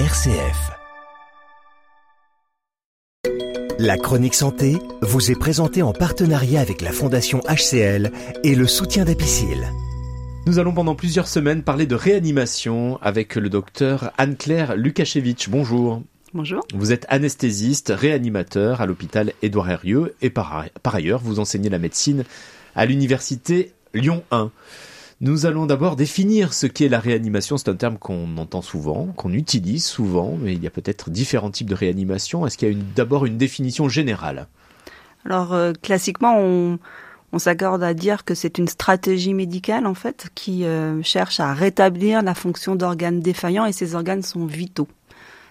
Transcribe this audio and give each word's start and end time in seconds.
RCF. 0.00 0.72
La 3.78 3.96
chronique 3.96 4.34
santé 4.34 4.76
vous 5.02 5.30
est 5.30 5.38
présentée 5.38 5.82
en 5.82 5.92
partenariat 5.92 6.60
avec 6.60 6.80
la 6.80 6.90
Fondation 6.90 7.40
HCL 7.48 8.10
et 8.42 8.56
le 8.56 8.66
soutien 8.66 9.04
d'Apicil. 9.04 9.70
Nous 10.46 10.58
allons 10.58 10.72
pendant 10.72 10.96
plusieurs 10.96 11.28
semaines 11.28 11.62
parler 11.62 11.86
de 11.86 11.94
réanimation 11.94 12.98
avec 13.02 13.36
le 13.36 13.48
docteur 13.48 14.10
Anne-Claire 14.18 14.74
Lukashevitch. 14.74 15.48
Bonjour. 15.48 16.02
Bonjour. 16.32 16.66
Vous 16.74 16.90
êtes 16.90 17.06
anesthésiste, 17.08 17.92
réanimateur 17.96 18.80
à 18.80 18.86
l'hôpital 18.86 19.32
Édouard 19.42 19.70
Herrieux 19.70 20.16
et 20.22 20.30
par, 20.30 20.64
par 20.82 20.96
ailleurs 20.96 21.20
vous 21.20 21.38
enseignez 21.38 21.70
la 21.70 21.78
médecine 21.78 22.24
à 22.74 22.84
l'université 22.84 23.70
Lyon 23.94 24.24
1. 24.32 24.50
Nous 25.20 25.46
allons 25.46 25.66
d'abord 25.66 25.94
définir 25.94 26.52
ce 26.52 26.66
qu'est 26.66 26.88
la 26.88 26.98
réanimation. 26.98 27.56
C'est 27.56 27.70
un 27.70 27.76
terme 27.76 27.98
qu'on 27.98 28.36
entend 28.36 28.62
souvent, 28.62 29.06
qu'on 29.16 29.32
utilise 29.32 29.84
souvent, 29.84 30.36
mais 30.40 30.54
il 30.54 30.62
y 30.62 30.66
a 30.66 30.70
peut-être 30.70 31.10
différents 31.10 31.50
types 31.50 31.70
de 31.70 31.74
réanimation. 31.74 32.46
Est-ce 32.46 32.58
qu'il 32.58 32.76
y 32.76 32.80
a 32.80 32.84
d'abord 32.96 33.24
une 33.24 33.38
définition 33.38 33.88
générale? 33.88 34.48
Alors, 35.24 35.54
euh, 35.54 35.72
classiquement, 35.72 36.36
on, 36.38 36.78
s'accorde 37.38 37.82
à 37.82 37.94
dire 37.94 38.24
que 38.24 38.34
c'est 38.34 38.58
une 38.58 38.68
stratégie 38.68 39.34
médicale, 39.34 39.86
en 39.86 39.94
fait, 39.94 40.28
qui 40.34 40.64
euh, 40.64 41.02
cherche 41.02 41.40
à 41.40 41.52
rétablir 41.54 42.22
la 42.22 42.34
fonction 42.34 42.76
d'organes 42.76 43.20
défaillants 43.20 43.66
et 43.66 43.72
ces 43.72 43.94
organes 43.94 44.22
sont 44.22 44.46
vitaux. 44.46 44.88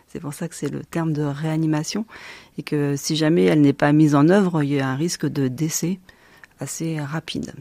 C'est 0.08 0.20
pour 0.20 0.34
ça 0.34 0.48
que 0.48 0.56
c'est 0.56 0.70
le 0.70 0.84
terme 0.84 1.12
de 1.12 1.24
réanimation 1.24 2.06
et 2.58 2.64
que 2.64 2.96
si 2.96 3.16
jamais 3.16 3.46
elle 3.46 3.62
n'est 3.62 3.74
pas 3.74 3.92
mise 3.92 4.14
en 4.14 4.30
œuvre, 4.30 4.62
il 4.62 4.74
y 4.74 4.80
a 4.80 4.88
un 4.88 4.96
risque 4.96 5.26
de 5.26 5.48
décès 5.48 6.00
assez 6.64 7.00
rapide. 7.00 7.54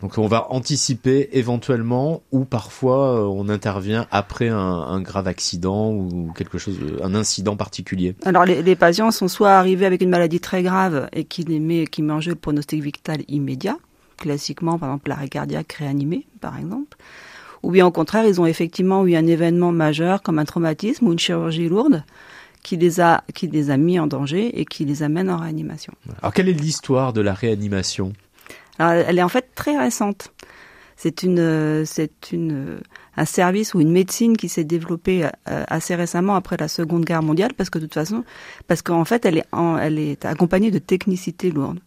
Donc 0.00 0.16
on 0.18 0.26
va 0.26 0.46
anticiper 0.50 1.30
éventuellement 1.32 2.22
ou 2.30 2.44
parfois 2.44 3.16
euh, 3.16 3.24
on 3.24 3.48
intervient 3.48 4.06
après 4.10 4.48
un, 4.48 4.56
un, 4.56 5.00
grave 5.00 5.26
accident 5.26 5.90
ou 5.92 6.32
quelque 6.36 6.58
chose, 6.58 6.78
un 7.02 7.14
incident 7.14 7.56
particulier. 7.56 8.14
Alors 8.24 8.44
les, 8.44 8.62
les, 8.62 8.76
patients 8.76 9.10
sont 9.10 9.28
soit 9.28 9.52
arrivés 9.52 9.86
avec 9.86 10.00
une 10.02 10.10
maladie 10.10 10.40
très 10.40 10.62
grave 10.62 11.08
et 11.12 11.24
qui 11.24 11.44
met, 11.44 11.86
qui 11.86 12.02
met 12.02 12.12
en 12.12 12.20
jeu 12.20 12.30
le 12.30 12.36
pronostic 12.36 12.82
vital 12.82 13.22
immédiat, 13.28 13.76
classiquement 14.16 14.78
par 14.78 14.90
exemple 14.90 15.08
l'arrêt 15.08 15.28
cardiaque 15.28 15.72
réanimé 15.72 16.26
par 16.40 16.56
exemple, 16.56 16.96
ou 17.62 17.70
bien 17.70 17.86
au 17.86 17.90
contraire 17.90 18.26
ils 18.26 18.40
ont 18.40 18.46
effectivement 18.46 19.04
eu 19.06 19.16
un 19.16 19.26
événement 19.26 19.72
majeur 19.72 20.22
comme 20.22 20.38
un 20.38 20.44
traumatisme 20.44 21.08
ou 21.08 21.12
une 21.12 21.18
chirurgie 21.18 21.68
lourde 21.68 22.04
qui 22.62 22.76
les 22.76 23.00
a 23.00 23.24
qui 23.34 23.48
les 23.48 23.70
a 23.70 23.76
mis 23.76 23.98
en 23.98 24.06
danger 24.06 24.60
et 24.60 24.64
qui 24.64 24.84
les 24.84 25.02
amène 25.02 25.30
en 25.30 25.38
réanimation. 25.38 25.92
Alors 26.22 26.32
quelle 26.32 26.48
est 26.48 26.52
l'histoire 26.52 27.12
de 27.12 27.20
la 27.20 27.34
réanimation? 27.34 28.12
Alors, 28.80 29.04
elle 29.06 29.18
est 29.18 29.22
en 29.22 29.28
fait 29.28 29.50
très 29.54 29.76
récente. 29.76 30.32
C'est 30.96 31.22
une, 31.22 31.84
c'est 31.86 32.32
une, 32.32 32.80
un 33.16 33.24
service 33.24 33.74
ou 33.74 33.80
une 33.80 33.90
médecine 33.92 34.36
qui 34.36 34.48
s'est 34.48 34.64
développée 34.64 35.26
assez 35.46 35.94
récemment 35.94 36.34
après 36.34 36.58
la 36.58 36.68
Seconde 36.68 37.06
Guerre 37.06 37.22
mondiale, 37.22 37.54
parce 37.56 37.70
que 37.70 37.78
de 37.78 37.84
toute 37.84 37.94
façon, 37.94 38.22
parce 38.66 38.82
qu'en 38.82 39.06
fait, 39.06 39.24
elle 39.24 39.38
est, 39.38 40.24
accompagnée 40.26 40.70
de 40.70 40.78
technicité 40.78 41.50
lourde. 41.50 41.80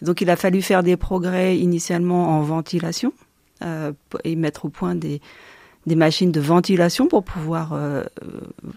Donc, 0.00 0.20
il 0.20 0.30
a 0.30 0.36
fallu 0.36 0.62
faire 0.62 0.84
des 0.84 0.96
progrès 0.96 1.58
initialement 1.58 2.38
en 2.38 2.42
ventilation 2.42 3.12
euh, 3.64 3.92
et 4.24 4.36
mettre 4.36 4.64
au 4.64 4.68
point 4.68 4.94
des, 4.94 5.20
des 5.86 5.96
machines 5.96 6.32
de 6.32 6.40
ventilation 6.40 7.06
pour 7.08 7.24
pouvoir 7.24 7.72
euh, 7.72 8.04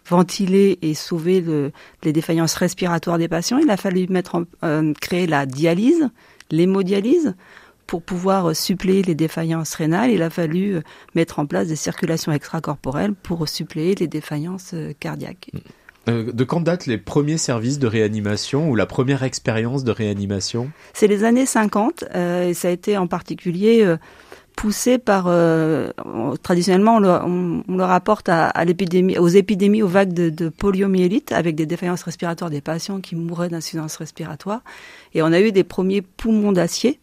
ventiler 0.07 0.79
et 0.81 0.93
sauver 0.93 1.41
le, 1.41 1.71
les 2.03 2.13
défaillances 2.13 2.55
respiratoires 2.55 3.17
des 3.17 3.27
patients. 3.27 3.57
Il 3.57 3.69
a 3.69 3.77
fallu 3.77 4.07
mettre 4.07 4.35
en, 4.35 4.43
euh, 4.63 4.93
créer 4.99 5.27
la 5.27 5.45
dialyse, 5.45 6.09
l'hémodialyse 6.51 7.35
pour 7.87 8.01
pouvoir 8.01 8.55
suppléer 8.55 9.03
les 9.03 9.13
défaillances 9.13 9.75
rénales, 9.75 10.09
il 10.09 10.23
a 10.23 10.31
fallu 10.31 10.79
mettre 11.13 11.37
en 11.37 11.45
place 11.45 11.67
des 11.67 11.75
circulations 11.75 12.31
extracorporelles 12.31 13.13
pour 13.13 13.47
suppléer 13.47 13.93
les 13.93 14.07
défaillances 14.07 14.73
cardiaques. 14.99 15.51
Euh, 16.07 16.31
de 16.31 16.43
quand 16.43 16.61
datent 16.61 16.85
les 16.85 16.97
premiers 16.97 17.37
services 17.37 17.79
de 17.79 17.87
réanimation 17.87 18.69
ou 18.69 18.75
la 18.75 18.85
première 18.85 19.23
expérience 19.23 19.83
de 19.83 19.91
réanimation? 19.91 20.69
C'est 20.93 21.07
les 21.07 21.23
années 21.23 21.47
50 21.47 22.05
euh, 22.13 22.49
et 22.49 22.53
ça 22.53 22.67
a 22.67 22.71
été 22.71 22.97
en 22.97 23.07
particulier 23.07 23.81
euh, 23.83 23.97
poussé 24.55 24.97
par 24.97 25.25
euh, 25.27 25.91
traditionnellement 26.41 26.95
on 26.95 26.99
le, 26.99 27.09
on 27.67 27.77
le 27.77 27.83
rapporte 27.83 28.29
à, 28.29 28.47
à 28.47 28.65
l'épidémie 28.65 29.17
aux 29.17 29.27
épidémies 29.27 29.83
aux 29.83 29.87
vagues 29.87 30.13
de, 30.13 30.29
de, 30.29 30.49
poliomyélite 30.49 31.31
avec 31.31 31.55
des 31.55 31.65
défaillances 31.65 32.03
respiratoires 32.03 32.49
des 32.49 32.61
patients 32.61 33.01
qui 33.01 33.15
mouraient 33.15 33.49
d'insuffisance 33.49 33.97
respiratoire 33.97 34.61
et 35.13 35.21
on 35.21 35.31
a 35.31 35.39
eu 35.41 35.51
des 35.51 35.63
premiers 35.63 36.01
poumons 36.01 36.51
d'acier 36.51 36.99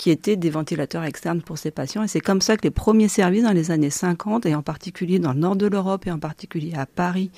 qui 0.00 0.10
étaient 0.10 0.36
des 0.36 0.48
ventilateurs 0.48 1.04
externes 1.04 1.42
pour 1.42 1.58
ces 1.58 1.70
patients. 1.70 2.02
Et 2.02 2.08
c'est 2.08 2.20
comme 2.20 2.40
ça 2.40 2.56
que 2.56 2.62
les 2.62 2.70
premiers 2.70 3.08
services 3.08 3.42
dans 3.42 3.52
les 3.52 3.70
années 3.70 3.90
50, 3.90 4.46
et 4.46 4.54
en 4.54 4.62
particulier 4.62 5.18
dans 5.18 5.34
le 5.34 5.40
nord 5.40 5.56
de 5.56 5.66
l'Europe, 5.66 6.06
et 6.06 6.10
en 6.10 6.18
particulier 6.18 6.72
à 6.74 6.86
Paris, 6.86 7.30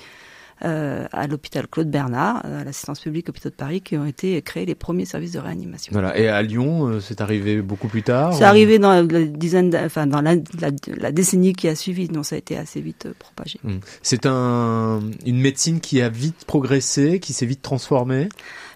euh, 0.65 1.05
à 1.11 1.27
l'hôpital 1.27 1.67
Claude 1.67 1.89
Bernard, 1.89 2.45
à 2.45 2.63
l'assistance 2.63 2.99
publique 2.99 3.29
hôpital 3.29 3.51
de 3.51 3.55
Paris, 3.55 3.81
qui 3.81 3.97
ont 3.97 4.05
été 4.05 4.41
créés 4.41 4.65
les 4.65 4.75
premiers 4.75 5.05
services 5.05 5.33
de 5.33 5.39
réanimation. 5.39 5.91
Voilà. 5.91 6.17
Et 6.17 6.27
à 6.27 6.41
Lyon, 6.41 6.87
euh, 6.87 6.99
c'est 6.99 7.21
arrivé 7.21 7.61
beaucoup 7.61 7.87
plus 7.87 8.03
tard. 8.03 8.33
C'est 8.33 8.43
ou... 8.43 8.47
arrivé 8.47 8.79
dans 8.79 8.93
la 8.93 9.23
dizaine, 9.25 9.75
enfin 9.75 10.07
dans 10.07 10.21
la, 10.21 10.35
la, 10.35 10.69
la, 10.87 11.11
décennie 11.11 11.53
qui 11.53 11.67
a 11.67 11.75
suivi, 11.75 12.07
donc 12.07 12.25
ça 12.25 12.35
a 12.35 12.37
été 12.37 12.57
assez 12.57 12.79
vite 12.79 13.07
euh, 13.07 13.13
propagé. 13.19 13.59
Mmh. 13.63 13.77
C'est 14.01 14.25
un, 14.25 15.01
une 15.25 15.39
médecine 15.39 15.81
qui 15.81 16.01
a 16.01 16.09
vite 16.09 16.45
progressé, 16.45 17.19
qui 17.19 17.33
s'est 17.33 17.45
vite 17.45 17.61
transformée? 17.61 18.29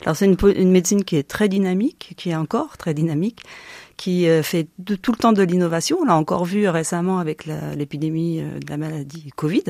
Alors 0.04 0.16
c'est 0.16 0.26
une, 0.26 0.38
une 0.56 0.72
médecine 0.72 1.04
qui 1.04 1.16
est 1.16 1.28
très 1.28 1.50
dynamique, 1.50 2.14
qui 2.18 2.30
est 2.30 2.36
encore 2.36 2.78
très 2.78 2.94
dynamique 2.94 3.42
qui 3.98 4.28
fait 4.44 4.68
de, 4.78 4.96
tout 4.96 5.12
le 5.12 5.18
temps 5.18 5.34
de 5.34 5.42
l'innovation. 5.44 5.98
On 6.02 6.06
l'a 6.06 6.16
encore 6.16 6.46
vu 6.46 6.70
récemment 6.70 7.20
avec 7.20 7.46
l'épidémie 7.76 8.42
de 8.42 8.70
la 8.70 8.78
maladie 8.78 9.32
Covid. 9.36 9.64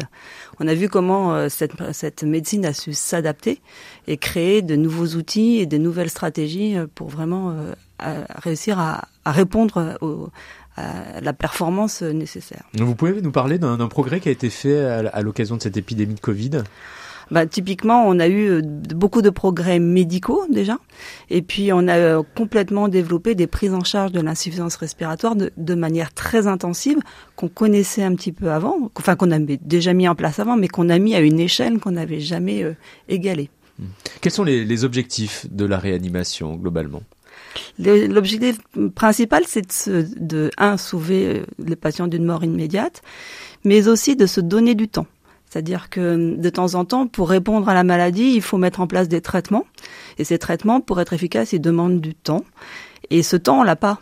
On 0.60 0.68
a 0.68 0.74
vu 0.74 0.90
comment 0.90 1.50
cette, 1.50 1.74
cette 1.94 2.24
médecine 2.24 2.66
a 2.66 2.74
su 2.74 2.94
s'adapter 2.94 3.62
et 4.06 4.18
créer 4.18 4.62
de 4.62 4.76
nouveaux 4.76 5.16
outils 5.16 5.60
et 5.60 5.66
de 5.66 5.78
nouvelles 5.78 6.10
stratégies 6.10 6.76
pour 6.94 7.08
vraiment 7.08 7.56
réussir 8.44 8.80
à, 8.80 9.08
à 9.24 9.32
répondre 9.32 9.98
au, 10.02 10.30
à 10.76 11.22
la 11.22 11.34
performance 11.34 12.02
nécessaire. 12.02 12.64
Vous 12.74 12.96
pouvez 12.96 13.22
nous 13.22 13.32
parler 13.32 13.58
d'un 13.58 13.88
progrès 13.88 14.20
qui 14.20 14.30
a 14.30 14.32
été 14.32 14.50
fait 14.50 14.78
à 14.78 15.22
l'occasion 15.22 15.58
de 15.58 15.62
cette 15.62 15.78
épidémie 15.78 16.16
de 16.16 16.20
Covid? 16.20 16.64
Bah, 17.32 17.46
typiquement, 17.46 18.08
on 18.08 18.20
a 18.20 18.28
eu 18.28 18.62
beaucoup 18.64 19.22
de 19.22 19.30
progrès 19.30 19.80
médicaux 19.80 20.46
déjà, 20.50 20.78
et 21.30 21.42
puis 21.42 21.72
on 21.74 21.88
a 21.88 22.24
complètement 22.24 22.88
développé 22.88 23.36
des 23.36 23.48
prises 23.48 23.74
en 23.74 23.84
charge 23.84 24.12
de 24.12 24.22
l'insuffisance 24.22 24.76
respiratoire 24.76 25.36
de, 25.36 25.52
de, 25.58 25.76
manière 25.76 26.14
très 26.14 26.48
intensive 26.48 26.98
qu'on 27.36 27.50
connaissait 27.50 28.04
un 28.04 28.16
petit 28.16 28.32
peu 28.32 28.52
avant, 28.52 28.92
enfin 28.96 29.16
qu'on 29.16 29.32
avait 29.32 29.60
déjà 29.62 29.94
mis 29.94 30.08
en 30.08 30.16
place 30.16 30.40
avant, 30.40 30.58
mais 30.58 30.68
qu'on 30.68 30.90
a 30.90 31.00
mis 31.00 31.16
à 31.16 31.20
une 31.20 31.40
échelle 31.40 31.80
qu'on 31.80 31.92
n'avait 31.92 32.20
jamais 32.20 32.64
euh, 32.64 32.74
égalée. 33.10 33.50
Quels 34.22 34.32
sont 34.32 34.44
les, 34.44 34.66
les 34.66 34.84
objectifs 34.86 35.46
de 35.52 35.66
la 35.66 35.78
réanimation 35.78 36.56
globalement? 36.56 37.04
L'objectif 37.80 38.59
principal, 38.96 39.44
c'est 39.48 39.90
de, 39.90 40.08
de, 40.18 40.52
un, 40.58 40.78
sauver 40.78 41.44
les 41.64 41.76
patients 41.76 42.08
d'une 42.08 42.26
mort 42.26 42.44
immédiate, 42.44 43.02
mais 43.64 43.88
aussi 43.88 44.16
de 44.16 44.26
se 44.26 44.42
donner 44.42 44.76
du 44.76 44.88
temps. 44.88 45.08
C'est-à-dire 45.50 45.90
que 45.90 46.35
de 46.35 46.50
temps 46.50 46.75
en 46.75 46.85
temps, 46.85 47.08
pour 47.08 47.30
répondre 47.30 47.69
à 47.69 47.74
la 47.74 47.84
maladie, 47.84 48.34
il 48.35 48.41
faut 48.41 48.58
mettre 48.58 48.81
en 48.81 48.88
place 48.88 49.08
des 49.08 49.22
traitements. 49.22 49.66
Et 50.18 50.24
ces 50.24 50.38
traitements, 50.38 50.81
pour 50.81 51.00
être 51.00 51.13
efficaces, 51.13 51.53
ils 51.53 51.62
demandent 51.62 52.02
du 52.02 52.13
temps. 52.16 52.44
Et 53.09 53.24
ce 53.24 53.38
temps, 53.38 53.62
on 53.62 53.63
l'a 53.63 53.75
pas 53.75 54.00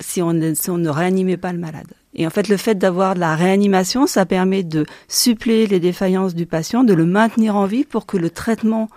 si 0.00 0.20
on, 0.20 0.34
ne 0.34 0.88
réanimait 0.88 1.38
pas 1.38 1.52
le 1.52 1.58
malade. 1.58 1.86
Et 2.14 2.26
en 2.26 2.30
fait, 2.30 2.48
le 2.48 2.58
fait 2.58 2.74
d'avoir 2.74 3.14
de 3.14 3.20
la 3.20 3.34
réanimation, 3.34 4.06
ça 4.06 4.26
permet 4.26 4.62
de 4.62 4.84
suppléer 5.08 5.66
les 5.66 5.80
défaillances 5.80 6.34
du 6.34 6.44
patient, 6.44 6.84
de 6.84 6.92
le 6.92 7.06
maintenir 7.06 7.56
en 7.56 7.64
vie 7.64 7.84
pour 7.84 8.04
que 8.04 8.18
le 8.18 8.28
traitement 8.28 8.90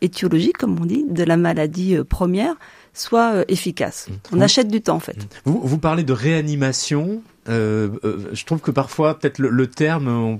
étiologique, 0.00 0.58
comme 0.58 0.80
on 0.80 0.86
dit, 0.86 1.04
de 1.08 1.24
la 1.24 1.36
maladie 1.36 1.96
première 2.08 2.54
soit 2.94 3.44
efficace. 3.48 4.08
On 4.32 4.36
vous, 4.36 4.42
achète 4.42 4.68
du 4.68 4.80
temps, 4.80 4.96
en 4.96 5.00
fait. 5.00 5.16
Vous, 5.44 5.60
vous 5.62 5.78
parlez 5.78 6.02
de 6.02 6.12
réanimation. 6.12 7.22
Euh, 7.48 7.88
euh, 8.04 8.30
je 8.32 8.44
trouve 8.44 8.60
que 8.60 8.70
parfois, 8.70 9.18
peut-être 9.18 9.38
le, 9.38 9.48
le, 9.48 9.66
terme 9.66 10.08
on, 10.08 10.38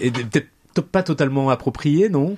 est 0.00 0.10
peut-être 0.10 0.48
pas 0.90 1.02
totalement 1.02 1.50
approprié, 1.50 2.08
non? 2.08 2.36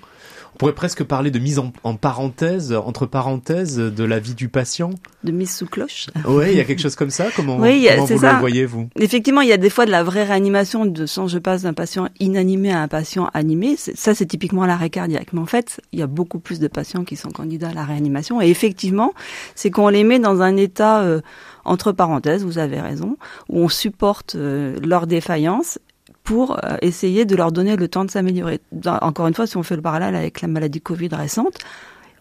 On 0.56 0.58
pourrait 0.58 0.72
presque 0.72 1.04
parler 1.04 1.30
de 1.30 1.38
mise 1.38 1.58
en, 1.58 1.70
en, 1.84 1.96
parenthèse, 1.96 2.72
entre 2.72 3.04
parenthèses, 3.04 3.76
de 3.76 4.04
la 4.04 4.18
vie 4.18 4.34
du 4.34 4.48
patient. 4.48 4.88
De 5.22 5.30
mise 5.30 5.54
sous 5.54 5.66
cloche. 5.66 6.06
Oui, 6.26 6.46
il 6.52 6.56
y 6.56 6.60
a 6.60 6.64
quelque 6.64 6.80
chose 6.80 6.96
comme 6.96 7.10
ça. 7.10 7.26
Comment, 7.36 7.58
oui, 7.58 7.86
comment 7.90 8.06
vous 8.06 8.18
ça. 8.20 8.32
le 8.32 8.38
voyez 8.38 8.64
vous? 8.64 8.88
Effectivement, 8.98 9.42
il 9.42 9.48
y 9.48 9.52
a 9.52 9.58
des 9.58 9.68
fois 9.68 9.84
de 9.84 9.90
la 9.90 10.02
vraie 10.02 10.24
réanimation 10.24 10.86
de 10.86 11.04
sens. 11.04 11.30
Je 11.30 11.36
passe 11.36 11.60
d'un 11.60 11.74
patient 11.74 12.08
inanimé 12.20 12.72
à 12.72 12.80
un 12.80 12.88
patient 12.88 13.28
animé. 13.34 13.76
Ça, 13.76 14.14
c'est 14.14 14.24
typiquement 14.24 14.64
l'arrêt 14.64 14.88
cardiaque. 14.88 15.34
Mais 15.34 15.40
en 15.40 15.46
fait, 15.46 15.82
il 15.92 15.98
y 15.98 16.02
a 16.02 16.06
beaucoup 16.06 16.38
plus 16.38 16.58
de 16.58 16.68
patients 16.68 17.04
qui 17.04 17.16
sont 17.16 17.28
candidats 17.28 17.68
à 17.68 17.74
la 17.74 17.84
réanimation. 17.84 18.40
Et 18.40 18.48
effectivement, 18.48 19.12
c'est 19.54 19.70
qu'on 19.70 19.88
les 19.88 20.04
met 20.04 20.20
dans 20.20 20.40
un 20.40 20.56
état 20.56 21.02
euh, 21.02 21.20
entre 21.66 21.92
parenthèses. 21.92 22.44
Vous 22.44 22.56
avez 22.56 22.80
raison, 22.80 23.18
où 23.50 23.60
on 23.60 23.68
supporte 23.68 24.36
euh, 24.36 24.78
leur 24.82 25.06
défaillance 25.06 25.78
pour 26.26 26.58
euh, 26.64 26.76
essayer 26.82 27.24
de 27.24 27.36
leur 27.36 27.52
donner 27.52 27.76
le 27.76 27.88
temps 27.88 28.04
de 28.04 28.10
s'améliorer. 28.10 28.60
Encore 28.84 29.28
une 29.28 29.34
fois, 29.34 29.46
si 29.46 29.56
on 29.56 29.62
fait 29.62 29.76
le 29.76 29.82
parallèle 29.82 30.16
avec 30.16 30.42
la 30.42 30.48
maladie 30.48 30.80
Covid 30.80 31.08
récente, 31.12 31.58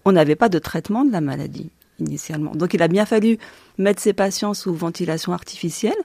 on 0.05 0.13
n'avait 0.13 0.35
pas 0.35 0.47
de 0.47 0.59
traitement 0.59 1.03
de 1.03 1.11
la 1.11 1.21
maladie 1.21 1.71
initialement. 1.99 2.51
Donc 2.51 2.73
il 2.73 2.81
a 2.83 2.87
bien 2.87 3.05
fallu 3.05 3.39
mettre 3.77 4.01
ces 4.01 4.13
patients 4.13 4.53
sous 4.53 4.73
ventilation 4.75 5.33
artificielle 5.33 5.97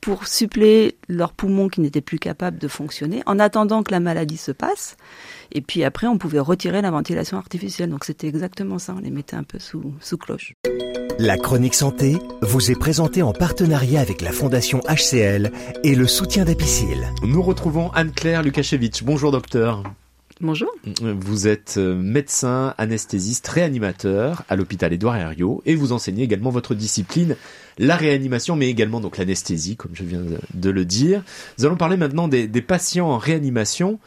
pour 0.00 0.26
suppléer 0.26 0.96
leurs 1.08 1.32
poumons 1.32 1.68
qui 1.68 1.80
n'étaient 1.80 2.00
plus 2.00 2.18
capables 2.18 2.58
de 2.58 2.68
fonctionner 2.68 3.22
en 3.26 3.38
attendant 3.38 3.84
que 3.84 3.92
la 3.92 4.00
maladie 4.00 4.36
se 4.36 4.52
passe. 4.52 4.96
Et 5.52 5.60
puis 5.60 5.84
après, 5.84 6.08
on 6.08 6.18
pouvait 6.18 6.40
retirer 6.40 6.82
la 6.82 6.90
ventilation 6.90 7.38
artificielle. 7.38 7.90
Donc 7.90 8.04
c'était 8.04 8.26
exactement 8.26 8.78
ça, 8.78 8.94
on 8.96 9.00
les 9.00 9.10
mettait 9.10 9.36
un 9.36 9.44
peu 9.44 9.60
sous, 9.60 9.94
sous 10.00 10.18
cloche. 10.18 10.52
La 11.18 11.38
chronique 11.38 11.74
santé 11.74 12.18
vous 12.42 12.70
est 12.70 12.78
présentée 12.78 13.22
en 13.22 13.32
partenariat 13.32 14.00
avec 14.00 14.20
la 14.20 14.32
Fondation 14.32 14.80
HCL 14.80 15.50
et 15.82 15.94
le 15.94 16.06
soutien 16.06 16.44
d'Apicil. 16.44 17.08
Nous 17.22 17.42
retrouvons 17.42 17.90
Anne-Claire 17.92 18.42
Lukashevitch. 18.42 19.02
Bonjour 19.02 19.32
docteur. 19.32 19.82
Bonjour. 20.42 20.70
Vous 21.00 21.48
êtes 21.48 21.76
euh, 21.78 21.94
médecin, 21.94 22.74
anesthésiste, 22.76 23.48
réanimateur 23.48 24.42
à 24.50 24.56
l'hôpital 24.56 24.92
Édouard 24.92 25.16
Herriot 25.16 25.62
et 25.64 25.74
vous 25.74 25.92
enseignez 25.92 26.24
également 26.24 26.50
votre 26.50 26.74
discipline, 26.74 27.36
la 27.78 27.96
réanimation, 27.96 28.54
mais 28.54 28.68
également 28.68 29.00
donc 29.00 29.16
l'anesthésie, 29.16 29.76
comme 29.76 29.92
je 29.94 30.04
viens 30.04 30.20
de 30.52 30.70
le 30.70 30.84
dire. 30.84 31.22
Nous 31.58 31.64
allons 31.64 31.76
parler 31.76 31.96
maintenant 31.96 32.28
des, 32.28 32.46
des 32.46 32.62
patients 32.62 33.08
en 33.08 33.16
réanimation. 33.16 33.98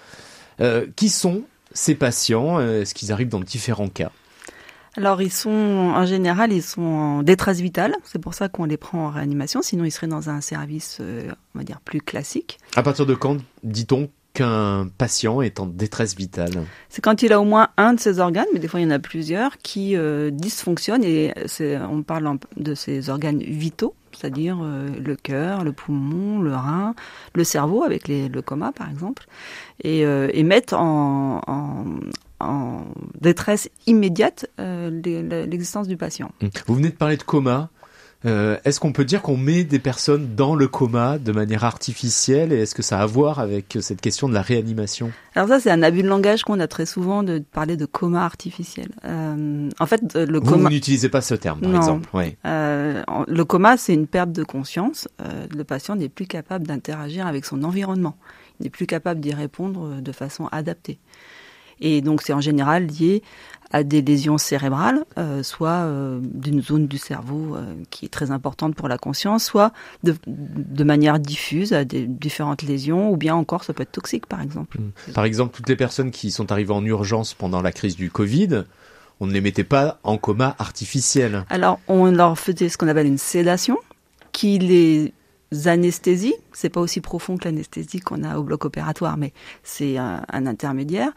Euh, 0.61 0.85
qui 0.95 1.09
sont 1.09 1.43
ces 1.73 1.95
patients? 1.95 2.59
Euh, 2.59 2.81
Est-ce 2.81 2.93
qu'ils 2.93 3.11
arrivent 3.11 3.29
dans 3.29 3.39
différents 3.39 3.89
cas? 3.89 4.11
Alors 4.97 5.21
ils 5.21 5.31
sont 5.31 5.49
en 5.49 6.05
général 6.05 6.51
ils 6.51 6.63
sont 6.63 6.81
en 6.81 7.23
détresse 7.23 7.59
vitale, 7.59 7.95
c'est 8.03 8.19
pour 8.19 8.33
ça 8.33 8.49
qu'on 8.49 8.65
les 8.65 8.77
prend 8.77 9.07
en 9.07 9.09
réanimation, 9.09 9.61
sinon 9.61 9.83
ils 9.85 9.91
seraient 9.91 10.07
dans 10.07 10.29
un 10.29 10.41
service 10.41 10.97
euh, 11.01 11.31
on 11.55 11.59
va 11.59 11.63
dire 11.63 11.79
plus 11.81 12.01
classique. 12.01 12.59
À 12.75 12.83
partir 12.83 13.05
de 13.05 13.13
quand 13.13 13.37
dit-on 13.63 14.09
qu'un 14.33 14.87
patient 14.97 15.41
est 15.41 15.59
en 15.59 15.65
détresse 15.65 16.15
vitale? 16.15 16.63
C'est 16.89 17.01
quand 17.01 17.23
il 17.23 17.33
a 17.33 17.41
au 17.41 17.45
moins 17.45 17.69
un 17.77 17.93
de 17.93 17.99
ses 17.99 18.19
organes, 18.19 18.45
mais 18.53 18.59
des 18.59 18.67
fois 18.67 18.79
il 18.79 18.83
y 18.83 18.85
en 18.85 18.91
a 18.91 18.99
plusieurs, 18.99 19.57
qui 19.57 19.95
euh, 19.95 20.29
dysfonctionnent 20.31 21.03
et 21.03 21.33
on 21.89 22.03
parle 22.03 22.37
de 22.57 22.75
ces 22.75 23.09
organes 23.09 23.39
vitaux, 23.39 23.95
c'est-à-dire 24.11 24.59
euh, 24.61 24.87
le 25.03 25.15
cœur, 25.15 25.63
le 25.63 25.71
poumon, 25.71 26.41
le 26.41 26.53
rein, 26.55 26.93
le 27.33 27.43
cerveau 27.43 27.83
avec 27.83 28.07
les, 28.07 28.29
le 28.29 28.41
coma 28.41 28.71
par 28.71 28.89
exemple, 28.89 29.25
et, 29.83 30.01
et 30.01 30.43
mettent 30.43 30.73
en, 30.73 31.41
en, 31.47 31.85
en, 32.39 32.85
détresse 33.19 33.69
immédiate 33.87 34.47
euh, 34.59 34.89
l'existence 35.45 35.87
du 35.87 35.97
patient. 35.97 36.31
Vous 36.67 36.75
venez 36.75 36.89
de 36.89 36.95
parler 36.95 37.17
de 37.17 37.23
coma. 37.23 37.69
Euh, 38.25 38.57
est-ce 38.65 38.81
qu'on 38.81 38.91
peut 38.91 39.05
dire 39.05 39.21
qu'on 39.21 39.37
met 39.37 39.63
des 39.63 39.79
personnes 39.79 40.35
dans 40.35 40.53
le 40.53 40.67
coma 40.67 41.17
de 41.19 41.31
manière 41.31 41.63
artificielle 41.63 42.51
et 42.51 42.63
est-ce 42.63 42.75
que 42.75 42.81
ça 42.81 42.99
a 42.99 43.03
à 43.03 43.05
voir 43.05 43.39
avec 43.39 43.77
cette 43.79 44.01
question 44.01 44.27
de 44.27 44.33
la 44.33 44.41
réanimation? 44.41 45.11
Alors 45.35 45.47
ça, 45.47 45.61
c'est 45.61 45.71
un 45.71 45.81
abus 45.81 46.03
de 46.03 46.09
langage 46.09 46.43
qu'on 46.43 46.59
a 46.59 46.67
très 46.67 46.85
souvent 46.85 47.23
de 47.23 47.39
parler 47.39 47.77
de 47.77 47.85
coma 47.85 48.25
artificiel. 48.25 48.89
Euh, 49.05 49.69
en 49.79 49.85
fait, 49.85 50.15
le 50.15 50.39
vous, 50.39 50.45
coma. 50.45 50.63
Vous 50.63 50.69
n'utilisez 50.69 51.07
pas 51.07 51.21
ce 51.21 51.33
terme, 51.33 51.61
par 51.61 51.69
non. 51.69 51.77
exemple. 51.77 52.09
Oui. 52.13 52.35
Euh, 52.45 53.03
le 53.25 53.45
coma, 53.45 53.77
c'est 53.77 53.93
une 53.93 54.07
perte 54.07 54.33
de 54.33 54.43
conscience. 54.43 55.07
Le 55.55 55.63
patient 55.63 55.95
n'est 55.95 56.09
plus 56.09 56.27
capable 56.27 56.67
d'interagir 56.67 57.25
avec 57.25 57.45
son 57.45 57.63
environnement. 57.63 58.17
Il 58.59 58.63
n'est 58.63 58.69
plus 58.69 58.85
capable 58.85 59.21
d'y 59.21 59.33
répondre 59.33 60.01
de 60.01 60.11
façon 60.11 60.47
adaptée. 60.51 60.99
Et 61.81 62.01
donc 62.01 62.21
c'est 62.21 62.33
en 62.33 62.41
général 62.41 62.87
lié 62.87 63.23
à 63.71 63.83
des 63.83 64.01
lésions 64.01 64.37
cérébrales, 64.37 65.05
euh, 65.17 65.43
soit 65.43 65.69
euh, 65.69 66.19
d'une 66.23 66.61
zone 66.61 66.87
du 66.87 66.97
cerveau 66.97 67.55
euh, 67.55 67.75
qui 67.91 68.05
est 68.05 68.09
très 68.09 68.31
importante 68.31 68.75
pour 68.75 68.87
la 68.87 68.97
conscience, 68.97 69.43
soit 69.43 69.71
de, 70.03 70.15
de, 70.25 70.83
manière 70.83 71.19
diffuse 71.19 71.73
à 71.73 71.85
des 71.85 72.07
différentes 72.07 72.63
lésions, 72.63 73.11
ou 73.11 73.17
bien 73.17 73.35
encore 73.35 73.63
ça 73.63 73.73
peut 73.73 73.83
être 73.83 73.91
toxique 73.91 74.25
par 74.25 74.41
exemple. 74.41 74.79
Mmh. 74.79 75.11
Par 75.13 75.23
exemple, 75.23 75.55
toutes 75.55 75.69
les 75.69 75.75
personnes 75.75 76.09
qui 76.09 76.31
sont 76.31 76.51
arrivées 76.51 76.73
en 76.73 76.83
urgence 76.83 77.35
pendant 77.35 77.61
la 77.61 77.71
crise 77.71 77.95
du 77.95 78.09
Covid, 78.09 78.63
on 79.19 79.27
ne 79.27 79.33
les 79.33 79.41
mettait 79.41 79.63
pas 79.63 79.99
en 80.03 80.17
coma 80.17 80.55
artificiel. 80.57 81.45
Alors 81.49 81.79
on 81.87 82.05
leur 82.05 82.39
faisait 82.39 82.69
ce 82.69 82.77
qu'on 82.77 82.87
appelle 82.87 83.07
une 83.07 83.19
sédation, 83.19 83.77
qui 84.31 84.57
les 84.57 85.13
anesthésie, 85.65 86.35
c'est 86.53 86.69
pas 86.69 86.81
aussi 86.81 87.01
profond 87.01 87.37
que 87.37 87.45
l'anesthésie 87.45 87.99
qu'on 87.99 88.23
a 88.23 88.37
au 88.37 88.43
bloc 88.43 88.65
opératoire, 88.65 89.17
mais 89.17 89.33
c'est 89.63 89.97
un, 89.97 90.23
un, 90.31 90.45
intermédiaire, 90.45 91.11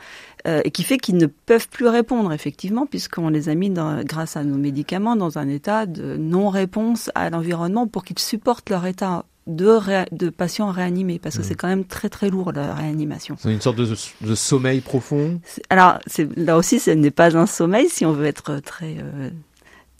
euh, 0.46 0.60
et 0.64 0.70
qui 0.70 0.82
fait 0.84 0.98
qu'ils 0.98 1.16
ne 1.16 1.26
peuvent 1.26 1.68
plus 1.68 1.88
répondre 1.88 2.32
effectivement, 2.32 2.86
puisqu'on 2.86 3.28
les 3.28 3.48
a 3.48 3.54
mis 3.54 3.70
dans, 3.70 4.02
grâce 4.04 4.36
à 4.36 4.44
nos 4.44 4.56
médicaments 4.56 5.16
dans 5.16 5.38
un 5.38 5.48
état 5.48 5.86
de 5.86 6.16
non-réponse 6.16 7.10
à 7.14 7.30
l'environnement 7.30 7.86
pour 7.86 8.04
qu'ils 8.04 8.18
supportent 8.18 8.70
leur 8.70 8.86
état 8.86 9.24
de, 9.46 9.66
ré, 9.66 10.04
de 10.12 10.30
patients 10.30 10.70
réanimés, 10.70 11.18
parce 11.18 11.36
que 11.36 11.40
mmh. 11.42 11.44
c'est 11.44 11.54
quand 11.54 11.68
même 11.68 11.84
très 11.84 12.08
très 12.08 12.30
lourd 12.30 12.52
la 12.52 12.74
réanimation. 12.74 13.36
C'est 13.38 13.52
une 13.52 13.60
sorte 13.60 13.76
de, 13.76 13.88
de 14.20 14.34
sommeil 14.34 14.80
profond? 14.80 15.40
Alors 15.68 15.98
là 16.36 16.56
aussi, 16.56 16.78
ce 16.78 16.90
n'est 16.90 17.10
pas 17.10 17.36
un 17.36 17.46
sommeil, 17.46 17.88
si 17.88 18.06
on 18.06 18.12
veut 18.12 18.26
être 18.26 18.60
très 18.60 18.96
euh, 18.98 19.30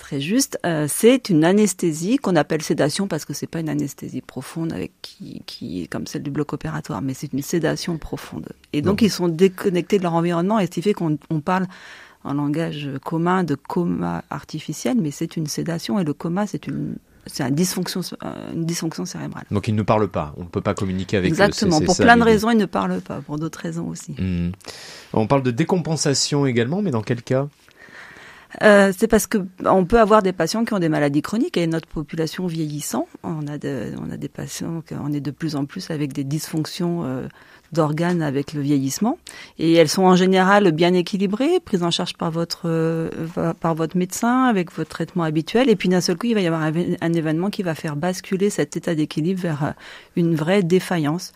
très 0.03 0.21
juste, 0.21 0.59
euh, 0.67 0.87
c'est 0.89 1.31
une 1.31 1.45
anesthésie 1.45 2.17
qu'on 2.17 2.35
appelle 2.35 2.61
sédation 2.61 3.07
parce 3.07 3.25
que 3.25 3.33
c'est 3.33 3.47
pas 3.47 3.61
une 3.61 3.69
anesthésie 3.69 4.21
profonde 4.21 4.73
avec 4.73 4.91
qui, 5.01 5.43
qui 5.47 5.83
est 5.83 5.87
comme 5.87 6.09
celle 6.09 6.25
du 6.25 6.31
bloc 6.31 6.53
opératoire, 6.53 7.01
mais 7.03 7.15
c'est 7.15 7.33
une 7.33 7.41
sédation 7.41 7.97
profonde. 7.99 8.49
Et 8.73 8.83
donc, 8.83 9.01
ils 9.01 9.11
sont 9.11 9.29
déconnectés 9.29 9.99
de 9.99 10.03
leur 10.03 10.15
environnement 10.15 10.59
et 10.59 10.67
ce 10.67 10.73
qui 10.73 10.83
fait 10.83 10.93
qu'on 10.93 11.19
on 11.31 11.41
parle 11.41 11.67
en 12.25 12.35
langage 12.35 12.91
commun 13.05 13.45
de 13.45 13.55
coma 13.55 14.25
artificiel, 14.29 14.97
mais 15.01 15.13
c'est 15.13 15.37
une 15.37 15.47
sédation 15.47 15.99
et 16.01 16.05
le 16.05 16.15
coma 16.15 16.47
c'est 16.47 16.67
une 16.67 16.97
c'est 17.27 17.45
une 17.45 17.55
dysfonction, 17.55 18.01
une 18.53 18.65
dysfonction 18.65 19.05
cérébrale. 19.05 19.45
Donc 19.53 19.69
ils 19.69 19.77
ne 19.77 19.83
parlent 19.83 20.09
pas, 20.09 20.35
on 20.37 20.43
ne 20.43 20.49
peut 20.49 20.61
pas 20.61 20.75
communiquer 20.75 21.17
avec 21.17 21.29
Exactement, 21.29 21.81
eux. 21.81 21.85
pour 21.85 21.97
plein 21.97 22.17
de 22.17 22.25
raisons 22.25 22.51
ils 22.51 22.59
ne 22.59 22.67
parlent 22.67 23.01
pas, 23.01 23.21
pour 23.21 23.39
d'autres 23.39 23.61
raisons 23.61 23.87
aussi. 23.87 24.13
Mmh. 24.19 24.51
On 25.13 25.29
parle 25.29 25.45
de 25.45 25.53
décompensation 25.53 26.45
également, 26.47 26.83
mais 26.83 26.91
dans 26.91 27.03
quel 27.03 27.23
cas? 27.23 27.47
Euh, 28.61 28.93
c'est 28.97 29.09
parce 29.09 29.27
que 29.27 29.39
on 29.65 29.87
peut 29.87 29.99
avoir 29.99 30.23
des 30.23 30.33
patients 30.33 30.65
qui 30.65 30.75
ont 30.75 30.79
des 30.79 30.91
maladies 30.91 31.23
chroniques 31.23 31.57
et 31.57 31.67
notre 31.67 31.89
population 31.89 32.47
vieillissant, 32.47 33.09
on 33.23 33.47
a 33.47 33.57
de, 33.57 33.93
on 33.99 34.11
a 34.11 34.17
des 34.17 34.29
patients 34.29 34.83
on 35.01 35.13
est 35.13 35.21
de 35.21 35.31
plus 35.31 35.57
en 35.57 35.65
plus 35.65 35.91
avec 35.91 36.13
des 36.13 36.25
dysfonctions 36.25 37.05
euh, 37.05 37.29
d'organes 37.73 38.21
avec 38.21 38.53
le 38.53 38.61
vieillissement 38.61 39.19
et 39.59 39.73
elles 39.73 39.89
sont 39.89 40.03
en 40.03 40.17
général 40.17 40.71
bien 40.73 40.93
équilibrées, 40.93 41.61
prises 41.61 41.83
en 41.83 41.91
charge 41.91 42.15
par 42.15 42.31
votre 42.31 42.63
euh, 42.67 43.09
par 43.61 43.75
votre 43.75 43.97
médecin 43.97 44.45
avec 44.45 44.71
votre 44.73 44.91
traitement 44.91 45.23
habituel 45.23 45.71
et 45.71 45.77
puis 45.77 45.89
d'un 45.89 46.03
seul 46.03 46.19
coup 46.19 46.27
il 46.27 46.35
va 46.35 46.43
y 46.43 46.47
avoir 46.47 46.63
un, 46.63 46.73
un 47.01 47.13
événement 47.15 47.49
qui 47.49 47.63
va 47.63 47.75
faire 47.75 47.97
basculer 47.97 48.51
cet 48.51 48.77
état 48.77 48.95
d'équilibre 48.95 49.41
vers 49.41 49.75
une 50.17 50.35
vraie 50.35 50.63
défaillance. 50.63 51.33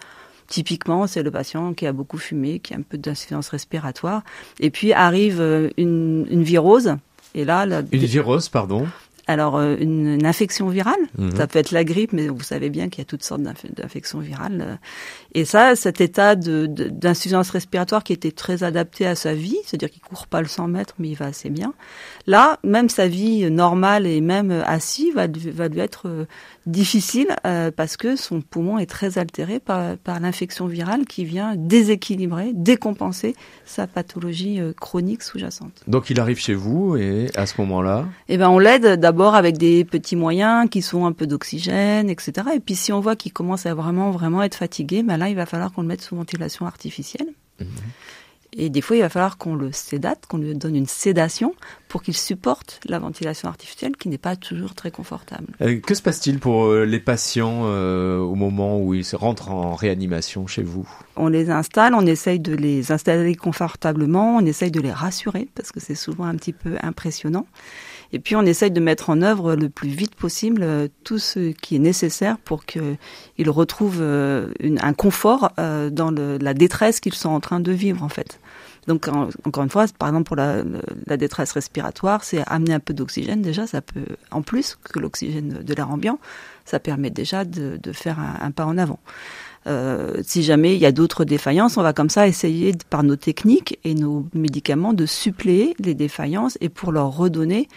Typiquement, 0.49 1.09
c'est 1.09 1.25
le 1.25 1.33
patient 1.33 1.75
qui 1.75 1.89
a 1.89 1.93
beaucoup 1.93 2.19
fumé, 2.19 2.61
qui 2.61 2.73
a 2.73 2.77
un 2.77 2.83
peu 2.83 2.99
d'insuffisance 2.99 3.49
respiratoire, 3.49 4.23
et 4.61 4.71
puis 4.71 4.93
arrive 4.93 5.41
une, 5.77 6.25
une 6.31 6.45
virose. 6.45 6.95
Et 7.37 7.45
là, 7.45 7.67
la... 7.67 7.83
une 7.93 8.05
virose, 8.05 8.49
pardon. 8.49 8.89
Alors, 9.29 9.57
euh, 9.57 9.77
une, 9.79 10.07
une, 10.07 10.27
infection 10.27 10.69
virale, 10.69 10.95
mmh. 11.19 11.37
ça 11.37 11.47
peut 11.47 11.59
être 11.59 11.73
la 11.73 11.83
grippe, 11.85 12.13
mais 12.13 12.29
vous 12.29 12.43
savez 12.43 12.71
bien 12.71 12.89
qu'il 12.89 13.01
y 13.01 13.03
a 13.03 13.05
toutes 13.05 13.25
sortes 13.25 13.43
d'infections 13.43 14.21
virales. 14.21 14.79
Et 15.35 15.45
ça, 15.45 15.75
cet 15.75 16.01
état 16.01 16.37
d'insuffisance 16.37 17.51
respiratoire 17.51 18.05
qui 18.05 18.13
était 18.13 18.31
très 18.31 18.63
adapté 18.63 19.05
à 19.05 19.17
sa 19.17 19.35
vie, 19.35 19.57
c'est-à-dire 19.65 19.91
qu'il 19.91 20.01
court 20.01 20.29
pas 20.29 20.41
le 20.41 20.49
100 20.49 20.69
mètres, 20.69 20.95
mais 20.99 21.09
il 21.09 21.17
va 21.17 21.27
assez 21.27 21.51
bien. 21.51 21.75
Là, 22.27 22.59
même 22.65 22.89
sa 22.89 23.09
vie 23.09 23.51
normale 23.51 24.07
et 24.07 24.21
même 24.21 24.51
assis 24.51 25.11
va, 25.13 25.27
va 25.29 25.69
lui 25.69 25.81
être 25.81 26.27
difficile 26.67 27.29
euh, 27.47 27.71
parce 27.75 27.97
que 27.97 28.17
son 28.17 28.41
poumon 28.41 28.79
est 28.79 28.91
très 28.91 29.19
altéré 29.19 29.61
par, 29.61 29.97
par 29.99 30.21
l'infection 30.21 30.67
virale 30.67 31.07
qui 31.07 31.25
vient 31.25 31.55
déséquilibrer, 31.57 32.51
décompenser 32.53 33.35
sa 33.65 33.87
pathologie 33.87 34.61
euh, 34.61 34.73
chronique 34.73 35.23
sous-jacente. 35.23 35.85
Donc 35.87 36.11
il 36.11 36.19
arrive 36.19 36.39
chez 36.39 36.55
vous 36.55 36.97
et 36.97 37.31
à 37.37 37.47
ce 37.47 37.61
moment-là 37.61 38.07
Eh 38.29 38.37
ben 38.37 38.51
on 38.51 38.59
l'aide 38.59 38.99
d'abord 38.99 39.35
avec 39.35 39.59
des 39.59 39.85
petits 39.85 40.17
moyens 40.17 40.69
qui 40.69 40.83
sont 40.83 41.07
un 41.07 41.13
peu 41.13 41.27
d'oxygène, 41.27 42.11
etc. 42.11 42.49
Et 42.57 42.61
puis 42.61 42.75
si 42.75 42.93
on 42.93 43.01
voit 43.01 43.17
qu'il 43.17 43.33
commence 43.33 43.67
à 43.67 43.75
vraiment 43.75 44.11
vraiment 44.11 44.43
être 44.43 44.57
fatigué, 44.57 45.03
ben 45.03 45.17
là 45.17 45.29
il 45.29 45.37
va 45.37 45.47
falloir 45.47 45.73
qu'on 45.73 45.83
le 45.83 45.89
mette 45.89 46.03
sous 46.03 46.17
ventilation 46.17 46.67
artificielle. 46.67 47.29
Mmh. 47.61 47.65
Et 48.59 48.71
des 48.71 48.81
fois, 48.81 48.97
il 48.97 49.03
va 49.03 49.11
falloir 49.11 49.37
qu'on 49.37 49.55
le 49.55 49.71
sédate, 49.71 50.25
qu'on 50.27 50.39
lui 50.39 50.55
donne 50.55 50.77
une 50.77 50.87
sédation 50.87 51.55
pour 51.89 52.03
qu'il 52.03 52.17
supporte 52.17 52.81
la 52.87 52.99
ventilation 52.99 53.49
artificielle 53.49 53.97
qui 53.97 54.09
n'est 54.09 54.17
pas 54.17 54.35
toujours 54.35 54.75
très 54.75 54.91
confortable. 54.91 55.47
Euh, 55.61 55.79
que 55.79 55.95
se 55.95 56.01
passe-t-il 56.01 56.39
pour 56.39 56.65
euh, 56.65 56.87
les 56.87 56.99
patients 56.99 57.65
euh, 57.65 58.19
au 58.19 58.35
moment 58.35 58.81
où 58.81 58.95
ils 58.95 59.05
rentrent 59.15 59.51
en 59.51 59.75
réanimation 59.75 60.47
chez 60.47 60.63
vous? 60.63 60.89
On 61.17 61.29
les 61.29 61.51
installe, 61.51 61.95
on 61.95 62.07
essaye 62.07 62.41
de 62.41 62.55
les 62.55 62.93
installer 62.93 63.35
confortablement, 63.35 64.37
on 64.37 64.47
essaye 64.47 64.71
de 64.71 64.81
les 64.81 64.93
rassurer 64.93 65.49
parce 65.55 65.71
que 65.71 65.79
c'est 65.79 65.95
souvent 65.95 66.25
un 66.25 66.35
petit 66.37 66.55
peu 66.55 66.77
impressionnant. 66.83 67.47
Et 68.13 68.21
puis 68.21 68.37
on 68.37 68.43
essaye 68.43 68.71
de 68.71 68.81
mettre 68.81 69.11
en 69.11 69.21
œuvre 69.21 69.55
le 69.55 69.69
plus 69.69 69.89
vite 69.89 70.15
possible 70.15 70.65
tout 71.03 71.19
ce 71.19 71.51
qui 71.51 71.77
est 71.77 71.81
nécessaire 71.81 72.39
pour 72.39 72.65
qu'ils 72.65 73.51
retrouvent 73.51 74.01
un 74.01 74.93
confort 74.93 75.51
dans 75.57 76.13
la 76.13 76.55
détresse 76.55 77.01
qu'ils 77.01 77.15
sont 77.15 77.31
en 77.31 77.41
train 77.41 77.59
de 77.59 77.73
vivre 77.73 78.05
en 78.05 78.09
fait. 78.09 78.39
Donc 78.87 79.09
en, 79.09 79.29
encore 79.45 79.65
une 79.65 79.71
fois, 79.71 79.87
par 79.99 80.09
exemple 80.09 80.27
pour 80.27 80.37
la, 80.37 80.63
détresse 81.17 81.53
respiratoire, 81.53 82.25
c'est 82.25 82.43
amener 82.47 82.75
un 82.75 82.81
peu 82.81 82.95
d'oxygène 82.95 83.43
déjà, 83.43 83.67
ça 83.67 83.81
peut 83.81 84.17
en 84.31 84.43
plus 84.43 84.77
que 84.77 84.99
l'oxygène 84.99 85.61
de 85.63 85.75
l'air 85.75 85.91
ambiant, 85.91 86.19
ça 86.65 86.79
permet 86.79 87.11
déjà 87.11 87.45
de, 87.45 87.79
faire 87.93 88.19
un, 88.19 88.51
pas 88.51 88.67
en 88.67 88.79
avant. 88.79 88.99
Euh, 89.67 90.23
si 90.23 90.45
jamais 90.45 90.77
il 90.77 90.81
y 90.81 90.87
a 90.87 90.93
d'autres 90.93 91.25
défaillances, 91.25 91.77
on 91.77 91.83
va 91.83 91.93
comme 91.93 92.11
ça 92.11 92.29
essayer 92.29 92.73
par 92.89 93.03
nos 93.03 93.17
techniques 93.17 93.81
et 93.83 93.95
nos 93.95 94.27
médicaments 94.33 94.93
de 94.93 95.07
suppléer 95.07 95.75
les 95.81 95.95
défaillances 95.95 96.57
et 96.61 96.69
pour 96.69 96.93
leur 96.93 97.17
redonner 97.17 97.69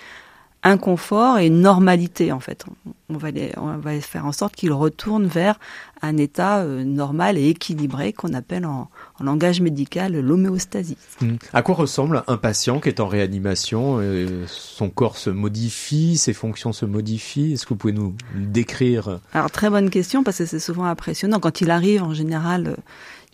inconfort 0.64 1.40
et 1.40 1.50
normalité 1.50 2.32
en 2.32 2.40
fait. 2.40 2.66
On 3.10 3.18
va, 3.18 3.32
les, 3.32 3.52
on 3.58 3.78
va 3.78 4.00
faire 4.02 4.26
en 4.26 4.32
sorte 4.32 4.56
qu'ils 4.56 4.74
retournent 4.74 5.26
vers 5.26 5.58
un 6.02 6.18
état 6.18 6.60
euh, 6.60 6.84
normal 6.84 7.38
et 7.38 7.50
équilibré 7.50 8.14
qu'on 8.14 8.34
appelle 8.34 8.66
en, 8.66 8.90
en, 9.20 9.24
langage 9.24 9.62
médical 9.62 10.20
l'homéostasie. 10.20 10.98
Mmh. 11.22 11.36
À 11.54 11.62
quoi 11.62 11.76
ressemble 11.76 12.24
un 12.28 12.38
patient 12.38 12.80
qui 12.80 12.90
est 12.90 13.00
en 13.00 13.08
réanimation 13.08 13.98
euh, 14.00 14.46
Son 14.48 14.90
corps 14.90 15.18
se 15.18 15.30
modifie, 15.30 16.18
ses 16.18 16.34
fonctions 16.34 16.74
se 16.74 16.86
modifient? 16.86 17.54
Est-ce 17.54 17.66
que 17.66 17.70
vous 17.70 17.78
pouvez 17.78 17.94
nous 17.94 18.16
décrire? 18.36 19.20
Alors 19.34 19.52
très 19.52 19.70
bonne 19.70 19.90
question 19.90 20.24
parce 20.24 20.38
que 20.38 20.46
c'est 20.46 20.60
souvent 20.60 20.86
impressionnant 20.86 21.40
quand 21.40 21.62
il 21.62 21.72
arrive 21.72 22.04
en 22.04 22.14
général. 22.14 22.68
Euh, 22.68 22.76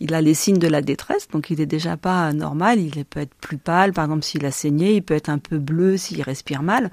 il 0.00 0.14
a 0.14 0.20
les 0.20 0.34
signes 0.34 0.58
de 0.58 0.68
la 0.68 0.82
détresse, 0.82 1.28
donc 1.28 1.50
il 1.50 1.60
est 1.60 1.66
déjà 1.66 1.96
pas 1.96 2.32
normal. 2.32 2.80
Il 2.80 3.04
peut 3.04 3.20
être 3.20 3.34
plus 3.34 3.58
pâle, 3.58 3.92
par 3.92 4.04
exemple 4.04 4.24
s'il 4.24 4.44
a 4.44 4.50
saigné, 4.50 4.94
il 4.96 5.02
peut 5.02 5.14
être 5.14 5.28
un 5.28 5.38
peu 5.38 5.58
bleu 5.58 5.96
s'il 5.96 6.22
respire 6.22 6.62
mal. 6.62 6.90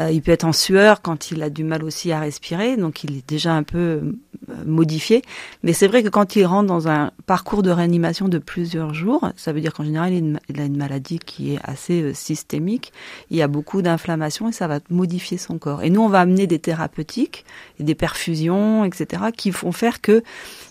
Euh, 0.00 0.10
il 0.10 0.22
peut 0.22 0.32
être 0.32 0.44
en 0.44 0.52
sueur 0.52 1.02
quand 1.02 1.30
il 1.30 1.42
a 1.42 1.50
du 1.50 1.62
mal 1.62 1.84
aussi 1.84 2.10
à 2.10 2.20
respirer, 2.20 2.76
donc 2.76 3.04
il 3.04 3.16
est 3.16 3.28
déjà 3.28 3.54
un 3.54 3.62
peu 3.62 3.78
euh, 3.78 4.64
modifié. 4.66 5.22
Mais 5.62 5.72
c'est 5.72 5.86
vrai 5.86 6.02
que 6.02 6.08
quand 6.08 6.34
il 6.36 6.44
rentre 6.44 6.66
dans 6.66 6.88
un 6.88 7.12
parcours 7.26 7.62
de 7.62 7.70
réanimation 7.70 8.28
de 8.28 8.38
plusieurs 8.38 8.92
jours, 8.92 9.30
ça 9.36 9.52
veut 9.52 9.60
dire 9.60 9.72
qu'en 9.72 9.84
général 9.84 10.12
il 10.12 10.60
a 10.60 10.64
une 10.64 10.76
maladie 10.76 11.20
qui 11.20 11.54
est 11.54 11.58
assez 11.62 12.02
euh, 12.02 12.14
systémique. 12.14 12.92
Il 13.30 13.36
y 13.36 13.42
a 13.42 13.48
beaucoup 13.48 13.82
d'inflammation 13.82 14.48
et 14.48 14.52
ça 14.52 14.66
va 14.66 14.80
modifier 14.90 15.38
son 15.38 15.58
corps. 15.58 15.82
Et 15.82 15.90
nous 15.90 16.02
on 16.02 16.08
va 16.08 16.20
amener 16.20 16.46
des 16.46 16.58
thérapeutiques, 16.58 17.44
des 17.78 17.94
perfusions, 17.94 18.84
etc., 18.84 19.24
qui 19.36 19.52
font 19.52 19.72
faire 19.72 20.00
que 20.00 20.22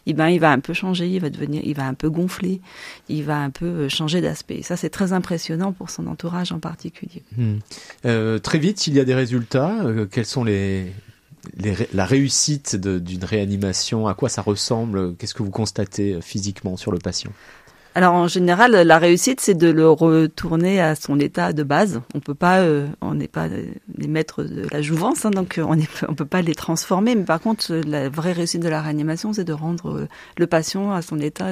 eh 0.05 0.13
ben, 0.13 0.27
il 0.27 0.39
va 0.39 0.51
un 0.51 0.59
peu 0.59 0.73
changer, 0.73 1.07
il 1.07 1.21
va 1.21 1.29
devenir, 1.29 1.61
il 1.63 1.75
va 1.75 1.85
un 1.85 1.93
peu 1.93 2.09
gonfler, 2.09 2.59
il 3.07 3.23
va 3.23 3.37
un 3.37 3.51
peu 3.51 3.87
changer 3.87 4.19
d'aspect. 4.19 4.61
Ça, 4.61 4.75
c'est 4.75 4.89
très 4.89 5.13
impressionnant 5.13 5.71
pour 5.71 5.89
son 5.89 6.07
entourage 6.07 6.51
en 6.51 6.59
particulier. 6.59 7.23
Hmm. 7.37 7.59
Très 8.39 8.59
vite, 8.59 8.85
il 8.87 8.95
y 8.95 8.99
a 8.99 9.05
des 9.05 9.12
résultats. 9.13 9.75
Euh, 9.83 10.05
quels 10.05 10.25
sont 10.25 10.43
les, 10.43 10.91
les 11.57 11.75
la 11.93 12.05
réussite 12.05 12.75
d'une 12.75 13.23
réanimation? 13.23 14.07
À 14.07 14.13
quoi 14.13 14.29
ça 14.29 14.41
ressemble? 14.41 15.15
Qu'est-ce 15.15 15.33
que 15.33 15.43
vous 15.43 15.51
constatez 15.51 16.13
euh, 16.13 16.21
physiquement 16.21 16.77
sur 16.77 16.91
le 16.91 16.99
patient? 16.99 17.31
Alors 17.95 18.15
en 18.15 18.27
général, 18.27 18.71
la 18.71 18.97
réussite, 18.97 19.39
c'est 19.39 19.53
de 19.53 19.69
le 19.69 19.87
retourner 19.87 20.81
à 20.81 20.95
son 20.95 21.19
état 21.19 21.53
de 21.53 21.61
base. 21.61 22.01
On 22.15 22.19
peut 22.19 22.33
pas, 22.33 22.61
euh, 22.61 22.87
on 23.01 23.13
n'est 23.13 23.27
pas 23.27 23.47
les 23.47 24.07
maîtres 24.07 24.43
de 24.43 24.67
la 24.71 24.81
jouvence, 24.81 25.25
hein, 25.25 25.29
donc 25.29 25.59
on 25.63 25.75
ne 25.75 26.15
peut 26.15 26.25
pas 26.25 26.41
les 26.41 26.55
transformer. 26.55 27.13
Mais 27.13 27.23
par 27.23 27.39
contre, 27.39 27.71
la 27.85 28.09
vraie 28.09 28.31
réussite 28.31 28.63
de 28.63 28.69
la 28.69 28.81
réanimation, 28.81 29.31
c'est 29.33 29.43
de 29.43 29.53
rendre 29.53 30.07
le 30.37 30.47
patient 30.47 30.91
à 30.91 31.03
son 31.03 31.19
état 31.19 31.51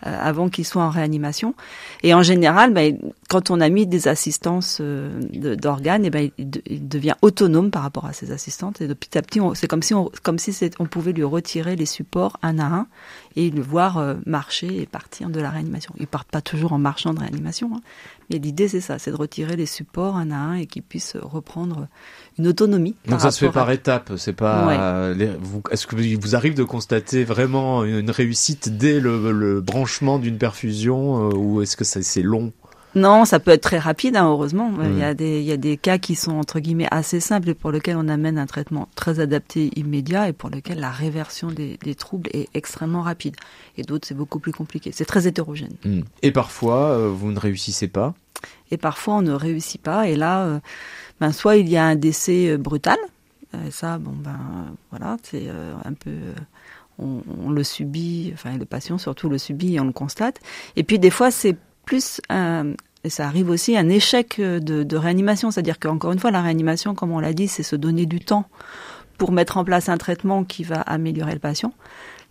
avant 0.00 0.48
qu'il 0.48 0.64
soit 0.64 0.82
en 0.82 0.90
réanimation. 0.90 1.54
Et 2.02 2.14
en 2.14 2.22
général, 2.22 2.72
ben, 2.72 2.96
quand 3.32 3.50
on 3.50 3.62
a 3.62 3.70
mis 3.70 3.86
des 3.86 4.08
assistances 4.08 4.76
euh, 4.82 5.56
d'organes, 5.56 6.04
et 6.04 6.10
ben, 6.10 6.28
il, 6.36 6.86
devient 6.86 7.14
autonome 7.22 7.70
par 7.70 7.82
rapport 7.82 8.04
à 8.04 8.12
ses 8.12 8.30
assistantes. 8.30 8.82
Et 8.82 8.86
de 8.86 8.92
petit 8.92 9.16
à 9.16 9.22
petit, 9.22 9.40
c'est 9.54 9.68
comme 9.68 9.82
si 9.82 9.94
on, 9.94 10.10
comme 10.22 10.38
si 10.38 10.54
on 10.78 10.84
pouvait 10.84 11.12
lui 11.12 11.24
retirer 11.24 11.74
les 11.74 11.86
supports 11.86 12.36
un 12.42 12.58
à 12.58 12.66
un 12.66 12.86
et 13.34 13.48
le 13.48 13.62
voir 13.62 13.96
euh, 13.96 14.16
marcher 14.26 14.82
et 14.82 14.84
partir 14.84 15.30
de 15.30 15.40
la 15.40 15.48
réanimation. 15.48 15.94
Ils 15.98 16.06
partent 16.06 16.30
pas 16.30 16.42
toujours 16.42 16.74
en 16.74 16.78
marchant 16.78 17.14
de 17.14 17.20
réanimation, 17.20 17.70
hein, 17.74 17.80
mais 18.28 18.36
l'idée 18.36 18.68
c'est 18.68 18.82
ça, 18.82 18.98
c'est 18.98 19.10
de 19.10 19.16
retirer 19.16 19.56
les 19.56 19.64
supports 19.64 20.16
un 20.16 20.30
à 20.30 20.36
un 20.36 20.54
et 20.56 20.66
qu'ils 20.66 20.82
puissent 20.82 21.16
reprendre 21.18 21.88
une 22.38 22.48
autonomie. 22.48 22.96
Donc 23.08 23.22
ça 23.22 23.30
se 23.30 23.46
fait 23.46 23.50
par 23.50 23.70
étapes, 23.70 24.12
c'est 24.18 24.34
pas. 24.34 25.14
Est-ce 25.70 25.86
que 25.86 25.96
vous 26.20 26.36
arrive 26.36 26.52
de 26.52 26.64
constater 26.64 27.24
vraiment 27.24 27.82
une 27.82 28.10
réussite 28.10 28.76
dès 28.76 29.00
le, 29.00 29.62
branchement 29.62 30.18
d'une 30.18 30.36
perfusion 30.36 31.30
euh, 31.30 31.34
ou 31.34 31.62
est-ce 31.62 31.78
que 31.78 31.84
c'est 31.84 32.22
long? 32.22 32.52
Non, 32.94 33.24
ça 33.24 33.40
peut 33.40 33.50
être 33.50 33.62
très 33.62 33.78
rapide, 33.78 34.16
hein, 34.16 34.28
heureusement. 34.28 34.70
Il, 34.82 34.98
y 34.98 35.02
a 35.02 35.14
des, 35.14 35.40
il 35.40 35.46
y 35.46 35.52
a 35.52 35.56
des 35.56 35.76
cas 35.76 35.98
qui 35.98 36.14
sont 36.14 36.32
entre 36.32 36.60
guillemets 36.60 36.88
assez 36.90 37.20
simples 37.20 37.50
et 37.50 37.54
pour 37.54 37.72
lesquels 37.72 37.96
on 37.96 38.08
amène 38.08 38.38
un 38.38 38.46
traitement 38.46 38.88
très 38.94 39.20
adapté 39.20 39.70
immédiat 39.76 40.28
et 40.28 40.32
pour 40.32 40.50
lequel 40.50 40.80
la 40.80 40.90
réversion 40.90 41.48
des, 41.48 41.78
des 41.82 41.94
troubles 41.94 42.28
est 42.34 42.48
extrêmement 42.54 43.02
rapide. 43.02 43.36
Et 43.78 43.82
d'autres, 43.82 44.06
c'est 44.06 44.14
beaucoup 44.14 44.38
plus 44.38 44.52
compliqué. 44.52 44.90
C'est 44.92 45.06
très 45.06 45.26
hétérogène. 45.26 45.74
Hmm. 45.84 46.00
Et 46.22 46.32
parfois, 46.32 46.90
euh, 46.90 47.08
vous 47.08 47.32
ne 47.32 47.38
réussissez 47.38 47.88
pas 47.88 48.14
Et 48.70 48.76
parfois, 48.76 49.14
on 49.14 49.22
ne 49.22 49.32
réussit 49.32 49.80
pas. 49.80 50.08
Et 50.08 50.16
là, 50.16 50.42
euh, 50.42 50.60
ben, 51.20 51.32
soit 51.32 51.56
il 51.56 51.68
y 51.68 51.78
a 51.78 51.84
un 51.84 51.96
décès 51.96 52.50
euh, 52.50 52.58
brutal. 52.58 52.98
ça, 53.70 53.98
bon, 53.98 54.12
ben 54.12 54.38
voilà, 54.90 55.16
c'est 55.22 55.48
un 55.84 55.92
peu 55.92 56.10
on, 56.98 57.22
on, 57.44 57.50
le 57.50 57.64
subit, 57.64 58.30
enfin 58.34 58.56
le 58.56 58.64
patient 58.64 58.96
surtout 58.98 59.28
le 59.28 59.38
subit 59.38 59.74
et 59.74 59.80
on 59.80 59.84
le 59.84 59.92
constate. 59.92 60.40
Et 60.76 60.84
puis 60.84 60.98
des 60.98 61.10
fois 61.10 61.30
c'est 61.30 61.56
plus 61.84 62.20
ça 63.08 63.26
arrive 63.26 63.50
aussi 63.50 63.76
un 63.76 63.88
échec 63.88 64.40
de, 64.40 64.82
de 64.84 64.96
réanimation, 64.96 65.50
c'est-à-dire 65.50 65.78
qu'encore 65.80 66.12
une 66.12 66.18
fois, 66.18 66.30
la 66.30 66.40
réanimation, 66.40 66.94
comme 66.94 67.10
on 67.10 67.18
l'a 67.18 67.32
dit, 67.32 67.48
c'est 67.48 67.64
se 67.64 67.74
donner 67.74 68.06
du 68.06 68.20
temps 68.20 68.48
pour 69.18 69.32
mettre 69.32 69.56
en 69.56 69.64
place 69.64 69.88
un 69.88 69.98
traitement 69.98 70.44
qui 70.44 70.64
va 70.64 70.80
améliorer 70.80 71.32
le 71.32 71.38
patient. 71.38 71.72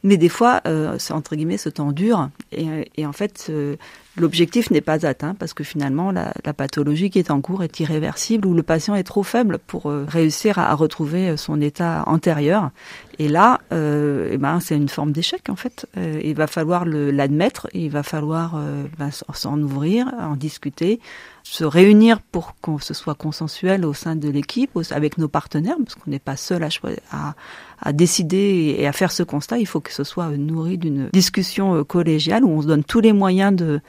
Mais 0.04 0.18
des 0.18 0.30
fois, 0.30 0.62
euh, 0.68 0.98
entre 1.12 1.36
guillemets, 1.36 1.58
ce 1.58 1.70
temps 1.70 1.92
dure 1.92 2.30
et, 2.52 2.90
et 2.96 3.06
en 3.06 3.14
fait, 3.14 3.48
euh, 3.50 3.76
l'objectif 4.18 4.72
n'est 4.72 4.82
pas 4.82 5.06
atteint 5.06 5.36
parce 5.36 5.54
que 5.54 5.64
finalement, 5.64 6.12
la, 6.12 6.34
la, 6.46 6.54
pathologie 6.54 7.10
qui 7.10 7.20
est 7.20 7.32
en 7.32 7.42
cours 7.42 7.64
est 7.64 7.80
irréversible 7.80 8.48
ou 8.48 8.54
le 8.54 8.64
patient 8.64 8.96
est 8.96 9.04
trop 9.04 9.24
faible 9.24 9.58
pour 9.60 9.90
euh, 9.90 10.06
réussir 10.08 10.60
à, 10.60 10.74
retrouver 10.76 11.38
son 11.38 11.62
état 11.62 12.04
antérieur. 12.08 12.72
Et 13.20 13.28
là, 13.28 13.62
euh, 13.72 14.30
eh 14.32 14.38
ben, 14.38 14.60
c'est 14.60 14.76
une 14.76 14.90
forme 14.90 15.12
d'échec 15.12 15.50
en 15.50 15.56
fait. 15.56 15.88
Euh, 15.98 16.20
il 16.24 16.36
va 16.36 16.48
falloir 16.48 16.86
l'admettre, 16.86 17.68
il 17.74 17.90
va 17.90 18.04
falloir 18.04 18.60
ben, 18.98 19.10
s'en 19.12 19.60
ouvrir, 19.60 20.08
en 20.20 20.36
discuter, 20.36 21.00
se 21.44 21.64
réunir 21.64 22.20
pour 22.22 22.56
que 22.62 22.72
ce 22.80 22.94
soit 22.94 23.16
consensuel 23.16 23.86
au 23.86 23.94
sein 23.94 24.16
de 24.16 24.30
l'équipe, 24.30 24.78
avec 24.92 25.18
nos 25.18 25.28
partenaires, 25.28 25.76
parce 25.84 25.96
qu'on 25.96 26.12
n'est 26.12 26.20
pas 26.20 26.36
seul 26.36 26.64
à, 26.64 26.70
à, 27.12 27.36
à, 27.82 27.94
décider 27.94 28.76
et 28.78 28.88
à 28.88 28.92
faire 28.92 29.12
ce 29.12 29.24
constat. 29.24 29.58
Il 29.58 29.66
faut 29.66 29.80
que 29.80 29.92
ce 29.92 30.04
soit 30.04 30.30
nourri 30.38 30.78
d'une 30.78 31.10
discussion 31.12 31.76
euh, 31.76 31.84
collégiale 31.84 32.44
où 32.44 32.50
on 32.50 32.62
se 32.62 32.68
donne 32.68 32.84
tous 32.84 33.02
les 33.02 33.14
moyens 33.14 33.56
de 33.56 33.82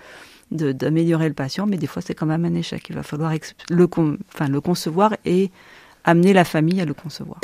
d'améliorer 0.52 1.28
le 1.28 1.34
patient, 1.34 1.66
mais 1.66 1.76
des 1.76 1.86
fois 1.86 2.02
c'est 2.02 2.14
quand 2.14 2.26
même 2.26 2.44
un 2.44 2.54
échec. 2.54 2.86
Il 2.88 2.94
va 2.94 3.02
falloir 3.02 3.32
le, 3.70 3.88
enfin, 4.34 4.48
le 4.48 4.60
concevoir 4.60 5.16
et 5.24 5.50
amener 6.04 6.32
la 6.32 6.44
famille 6.44 6.80
à 6.80 6.84
le 6.84 6.94
concevoir. 6.94 7.40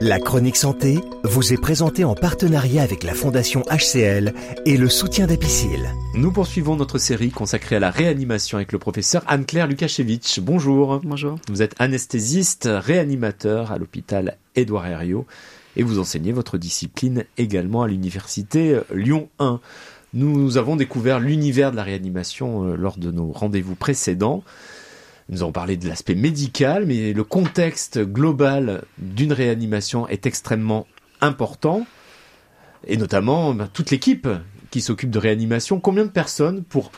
La 0.00 0.18
chronique 0.18 0.56
santé 0.56 1.00
vous 1.24 1.54
est 1.54 1.60
présentée 1.60 2.04
en 2.04 2.14
partenariat 2.14 2.82
avec 2.82 3.02
la 3.02 3.14
Fondation 3.14 3.62
HCL 3.62 4.34
et 4.66 4.76
le 4.76 4.90
soutien 4.90 5.26
d'Apicil. 5.26 5.90
Nous 6.14 6.30
poursuivons 6.32 6.76
notre 6.76 6.98
série 6.98 7.30
consacrée 7.30 7.76
à 7.76 7.80
la 7.80 7.90
réanimation 7.90 8.58
avec 8.58 8.72
le 8.72 8.78
professeur 8.78 9.24
Anne-Claire 9.26 9.66
Lukashevitch. 9.66 10.40
Bonjour. 10.40 11.00
Bonjour. 11.02 11.38
Vous 11.48 11.62
êtes 11.62 11.74
anesthésiste, 11.78 12.68
réanimateur 12.70 13.72
à 13.72 13.78
l'hôpital 13.78 14.36
Édouard 14.54 14.86
Herriot 14.86 15.26
et 15.76 15.82
vous 15.82 15.98
enseignez 15.98 16.32
votre 16.32 16.58
discipline 16.58 17.24
également 17.38 17.82
à 17.82 17.88
l'université 17.88 18.78
Lyon 18.92 19.30
1. 19.38 19.60
Nous 20.14 20.56
avons 20.56 20.76
découvert 20.76 21.20
l'univers 21.20 21.70
de 21.72 21.76
la 21.76 21.82
réanimation 21.82 22.64
euh, 22.64 22.76
lors 22.76 22.96
de 22.96 23.10
nos 23.10 23.32
rendez-vous 23.32 23.74
précédents. 23.74 24.44
Nous 25.28 25.42
avons 25.42 25.52
parlé 25.52 25.76
de 25.76 25.88
l'aspect 25.88 26.14
médical, 26.14 26.86
mais 26.86 27.12
le 27.12 27.24
contexte 27.24 27.98
global 27.98 28.84
d'une 28.98 29.32
réanimation 29.32 30.06
est 30.08 30.24
extrêmement 30.26 30.86
important, 31.20 31.86
et 32.86 32.96
notamment 32.96 33.52
ben, 33.52 33.68
toute 33.72 33.90
l'équipe 33.90 34.28
qui 34.70 34.80
s'occupe 34.80 35.10
de 35.10 35.18
réanimation. 35.18 35.80
Combien 35.80 36.04
de 36.04 36.10
personnes 36.10 36.62
pour 36.62 36.92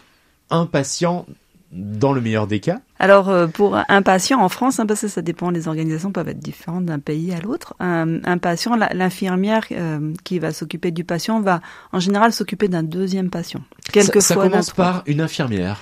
un 0.51 0.67
patient 0.67 1.27
dans 1.71 2.13
le 2.13 2.21
meilleur 2.21 2.47
des 2.47 2.61
cas 2.61 2.81
Alors 2.99 3.29
euh, 3.29 3.47
pour 3.47 3.77
un 3.89 4.03
patient 4.03 4.41
en 4.41 4.49
France, 4.49 4.81
hein, 4.81 4.87
parce 4.87 5.03
que 5.03 5.09
ça 5.09 5.23
dépend, 5.23 5.51
les 5.51 5.69
organisations 5.69 6.13
peuvent 6.13 6.29
être 6.29 6.39
différentes 6.39 6.87
d'un 6.87 6.99
pays 6.99 7.33
à 7.33 7.41
l'autre. 7.41 7.75
Un, 7.79 8.39
patient, 8.39 8.77
l'infirmière 8.77 9.65
euh, 9.73 10.13
qui 10.25 10.39
va 10.39 10.53
s'occuper 10.53 10.91
du 10.91 11.05
patient 11.05 11.41
va 11.41 11.61
en 11.93 12.01
général 12.01 12.33
s'occuper 12.33 12.69
d'un 12.69 12.83
deuxième 12.83 13.31
patient. 13.31 13.61
Quelquefois, 13.93 14.21
ça, 14.21 14.35
ça 14.35 14.41
commence 14.41 14.71
par 14.71 15.03
une 15.07 15.21
infirmière. 15.21 15.81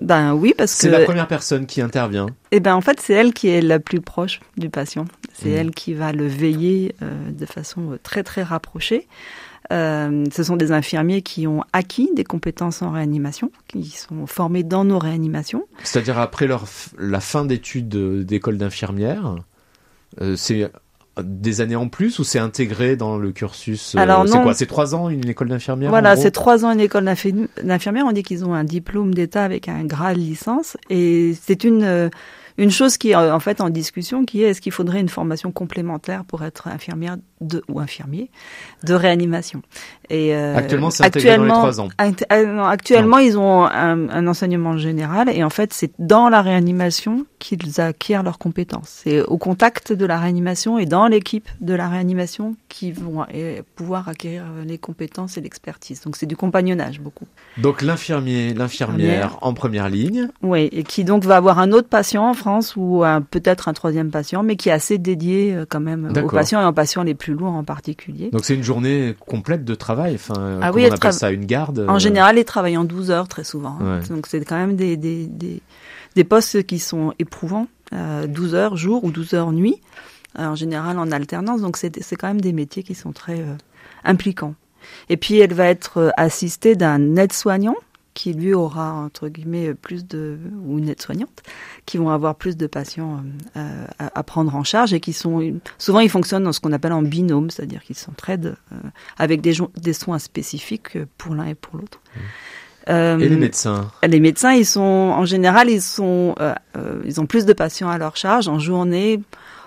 Ben 0.00 0.32
oui, 0.34 0.54
parce 0.56 0.74
que 0.74 0.82
c'est 0.82 0.90
la 0.90 1.00
première 1.00 1.26
personne 1.26 1.66
qui 1.66 1.80
intervient. 1.80 2.26
Eh 2.52 2.60
ben 2.60 2.74
en 2.74 2.80
fait, 2.80 3.00
c'est 3.00 3.14
elle 3.14 3.32
qui 3.32 3.48
est 3.48 3.60
la 3.60 3.80
plus 3.80 4.00
proche 4.00 4.40
du 4.56 4.70
patient. 4.70 5.06
C'est 5.32 5.50
mmh. 5.50 5.54
elle 5.54 5.70
qui 5.72 5.94
va 5.94 6.12
le 6.12 6.26
veiller 6.26 6.94
euh, 7.02 7.30
de 7.30 7.46
façon 7.46 7.98
très 8.02 8.22
très 8.22 8.42
rapprochée. 8.42 9.08
Euh, 9.72 10.24
ce 10.32 10.42
sont 10.42 10.56
des 10.56 10.70
infirmiers 10.70 11.22
qui 11.22 11.46
ont 11.46 11.64
acquis 11.72 12.10
des 12.14 12.24
compétences 12.24 12.82
en 12.82 12.90
réanimation, 12.90 13.50
qui 13.68 13.90
sont 13.90 14.26
formés 14.26 14.62
dans 14.62 14.84
nos 14.84 14.98
réanimations. 14.98 15.64
C'est-à-dire 15.82 16.18
après 16.18 16.46
leur, 16.46 16.66
la 16.98 17.20
fin 17.20 17.44
d'études 17.44 17.88
d'école 18.24 18.58
d'infirmière, 18.58 19.36
euh, 20.20 20.36
c'est 20.36 20.70
des 21.22 21.60
années 21.60 21.76
en 21.76 21.88
plus 21.88 22.18
ou 22.18 22.24
c'est 22.24 22.38
intégré 22.38 22.96
dans 22.96 23.18
le 23.18 23.32
cursus 23.32 23.94
euh, 23.94 23.98
Alors 23.98 24.26
c'est 24.26 24.40
quoi 24.42 24.54
C'est 24.54 24.66
trois 24.66 24.94
ans 24.94 25.10
une 25.10 25.28
école 25.28 25.48
d'infirmière 25.48 25.90
Voilà, 25.90 26.16
c'est 26.16 26.30
trois 26.30 26.64
ans 26.64 26.70
une 26.70 26.80
école 26.80 27.04
d'infirmière. 27.04 28.04
On 28.06 28.12
dit 28.12 28.22
qu'ils 28.22 28.44
ont 28.44 28.54
un 28.54 28.64
diplôme 28.64 29.12
d'État 29.12 29.44
avec 29.44 29.68
un 29.68 29.84
grade 29.84 30.16
licence 30.16 30.76
et 30.88 31.34
c'est 31.40 31.64
une 31.64 31.84
euh, 31.84 32.08
une 32.58 32.70
chose 32.70 32.96
qui 32.96 33.10
est 33.10 33.14
en 33.14 33.40
fait 33.40 33.60
en 33.60 33.70
discussion, 33.70 34.24
qui 34.24 34.42
est 34.42 34.50
est-ce 34.50 34.60
qu'il 34.60 34.72
faudrait 34.72 35.00
une 35.00 35.08
formation 35.08 35.52
complémentaire 35.52 36.24
pour 36.24 36.42
être 36.44 36.68
infirmière 36.68 37.16
de, 37.40 37.62
ou 37.68 37.80
infirmiers 37.80 38.30
de 38.84 38.94
réanimation? 38.94 39.62
Et 40.10 40.34
euh, 40.34 40.56
actuellement, 40.56 40.90
c'est 40.90 41.04
actuellement, 41.04 41.46
dans 41.46 41.66
les 41.66 41.72
trois 41.72 41.80
ans. 41.80 41.88
Euh, 42.32 42.62
actuellement, 42.62 43.18
ils 43.18 43.38
ont 43.38 43.64
un, 43.64 44.08
un, 44.10 44.26
enseignement 44.26 44.76
général 44.76 45.30
et 45.30 45.42
en 45.42 45.50
fait, 45.50 45.72
c'est 45.72 45.92
dans 45.98 46.28
la 46.28 46.42
réanimation 46.42 47.24
qu'ils 47.38 47.80
acquièrent 47.80 48.22
leurs 48.22 48.38
compétences. 48.38 49.00
C'est 49.04 49.22
au 49.22 49.38
contact 49.38 49.92
de 49.92 50.04
la 50.04 50.18
réanimation 50.18 50.78
et 50.78 50.86
dans 50.86 51.06
l'équipe 51.06 51.48
de 51.60 51.74
la 51.74 51.88
réanimation 51.88 52.56
qu'ils 52.68 52.94
vont 52.94 53.24
euh, 53.34 53.62
pouvoir 53.74 54.08
acquérir 54.08 54.44
les 54.66 54.78
compétences 54.78 55.38
et 55.38 55.40
l'expertise. 55.40 56.02
Donc, 56.02 56.16
c'est 56.16 56.26
du 56.26 56.36
compagnonnage 56.36 57.00
beaucoup. 57.00 57.26
Donc, 57.56 57.82
l'infirmier, 57.82 58.54
l'infirmière 58.54 59.38
en 59.40 59.54
première 59.54 59.88
ligne. 59.88 60.28
Oui, 60.42 60.68
et 60.72 60.82
qui 60.84 61.04
donc 61.04 61.24
va 61.24 61.36
avoir 61.36 61.58
un 61.58 61.72
autre 61.72 61.88
patient 61.88 62.28
en 62.28 62.34
France 62.42 62.74
ou 62.76 63.02
peut-être 63.30 63.68
un 63.68 63.72
troisième 63.72 64.10
patient, 64.10 64.42
mais 64.42 64.56
qui 64.56 64.68
est 64.68 64.72
assez 64.72 64.98
dédié 64.98 65.56
quand 65.68 65.80
même 65.80 66.12
aux 66.16 66.28
patients 66.28 66.60
et 66.60 66.64
aux 66.64 66.72
patients 66.72 67.02
les 67.02 67.14
plus 67.14 67.34
lourds 67.34 67.52
en 67.52 67.64
particulier. 67.64 68.30
Donc, 68.30 68.44
c'est 68.44 68.54
une 68.54 68.62
journée 68.62 69.14
complète 69.26 69.64
de 69.64 69.74
travail 69.74 70.12
Enfin, 70.14 70.58
ah 70.60 70.72
oui, 70.72 70.86
on 70.88 70.94
appelle 70.94 71.12
ça 71.12 71.30
une 71.30 71.46
garde 71.46 71.84
En 71.88 71.96
euh 71.96 71.98
général, 71.98 72.38
ils 72.38 72.44
travaillent 72.44 72.76
en 72.76 72.84
12 72.84 73.10
heures 73.10 73.28
très 73.28 73.44
souvent. 73.44 73.78
Hein. 73.80 74.00
Donc 74.08 74.26
c'est 74.26 74.44
quand 74.44 74.56
même 74.56 74.76
des, 74.76 74.96
des, 74.96 75.26
des, 75.26 75.60
des, 76.14 76.24
postes 76.24 76.64
qui 76.64 76.78
sont 76.78 77.14
éprouvants. 77.18 77.68
Euh, 77.92 78.26
12 78.26 78.54
heures 78.54 78.76
jour 78.76 79.04
ou 79.04 79.10
12 79.10 79.34
heures 79.34 79.52
nuit. 79.52 79.80
Euh, 80.38 80.46
en 80.46 80.54
général 80.54 80.98
en 80.98 81.10
alternance. 81.12 81.60
Donc 81.60 81.76
c'est 81.76 82.16
quand 82.16 82.28
même 82.28 82.40
des 82.40 82.52
métiers 82.52 82.82
qui 82.82 82.94
sont 82.94 83.12
très 83.12 83.40
euh, 83.40 83.54
impliquants. 84.04 84.54
Et 85.08 85.16
puis 85.16 85.38
elle 85.38 85.52
va 85.52 85.66
être 85.66 86.12
assistée 86.16 86.74
d'un 86.74 87.16
aide-soignant 87.16 87.76
qui 88.14 88.32
lui 88.32 88.52
aura 88.54 88.92
entre 88.92 89.28
guillemets 89.28 89.74
plus 89.74 90.06
de 90.06 90.38
ou 90.64 90.78
une 90.78 90.88
aide-soignante 90.88 91.42
qui 91.86 91.98
vont 91.98 92.10
avoir 92.10 92.34
plus 92.34 92.56
de 92.56 92.66
patients 92.66 93.22
euh, 93.56 93.86
à, 93.98 94.22
prendre 94.22 94.54
en 94.54 94.64
charge 94.64 94.92
et 94.92 95.00
qui 95.00 95.12
sont 95.12 95.60
souvent 95.78 96.00
ils 96.00 96.10
fonctionnent 96.10 96.44
dans 96.44 96.52
ce 96.52 96.60
qu'on 96.60 96.72
appelle 96.72 96.92
en 96.92 97.02
binôme, 97.02 97.50
c'est-à-dire 97.50 97.82
qu'ils 97.82 97.96
s'entraident 97.96 98.56
euh, 98.72 98.76
avec 99.18 99.40
des, 99.40 99.54
des 99.76 99.92
soins 99.92 100.18
spécifiques 100.18 100.98
pour 101.16 101.34
l'un 101.34 101.46
et 101.46 101.54
pour 101.54 101.78
l'autre. 101.78 102.00
Mmh. 102.14 102.20
Euh, 102.88 103.18
et 103.18 103.28
les 103.28 103.36
médecins? 103.36 103.90
Les 104.02 104.20
médecins, 104.20 104.52
ils 104.52 104.66
sont 104.66 104.80
en 104.80 105.24
général, 105.24 105.70
ils 105.70 105.80
sont, 105.82 106.34
ils 107.04 107.20
ont 107.20 107.26
plus 107.26 107.46
de 107.46 107.52
patients 107.52 107.88
à 107.88 107.96
leur 107.96 108.16
charge 108.16 108.48
en 108.48 108.58
journée. 108.58 109.20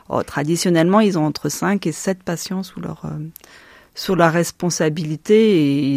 Oh, 0.10 0.22
traditionnellement, 0.22 1.00
ils 1.00 1.18
ont 1.18 1.26
entre 1.26 1.50
5 1.50 1.88
et 1.88 1.94
7 1.94 2.24
patients 2.24 2.62
sous 2.62 2.82
leur 2.82 3.04
sur 3.96 4.18
la 4.18 4.30
responsabilité 4.30 5.58
et 5.58 5.96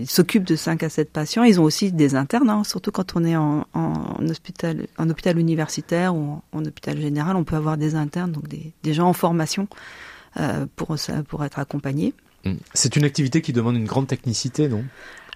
ils 0.00 0.08
s'occupent 0.08 0.44
de 0.44 0.54
5 0.54 0.84
à 0.84 0.88
7 0.88 1.10
patients. 1.10 1.42
Ils 1.42 1.60
ont 1.60 1.64
aussi 1.64 1.90
des 1.90 2.14
internes, 2.14 2.48
hein, 2.48 2.62
surtout 2.64 2.92
quand 2.92 3.16
on 3.16 3.24
est 3.24 3.36
en, 3.36 3.66
hôpital, 3.74 4.86
en 4.96 5.10
hôpital 5.10 5.36
universitaire 5.36 6.14
ou 6.14 6.40
en, 6.52 6.64
hôpital 6.64 6.98
général, 7.00 7.36
on 7.36 7.44
peut 7.44 7.56
avoir 7.56 7.76
des 7.76 7.96
internes, 7.96 8.30
donc 8.30 8.46
des, 8.46 8.72
des 8.84 8.94
gens 8.94 9.08
en 9.08 9.12
formation 9.12 9.66
euh, 10.38 10.66
pour, 10.76 10.96
pour 11.28 11.44
être 11.44 11.58
accompagnés. 11.58 12.14
Mmh. 12.44 12.52
C'est 12.72 12.94
une 12.94 13.04
activité 13.04 13.42
qui 13.42 13.52
demande 13.52 13.76
une 13.76 13.84
grande 13.84 14.06
technicité, 14.06 14.68
non? 14.68 14.84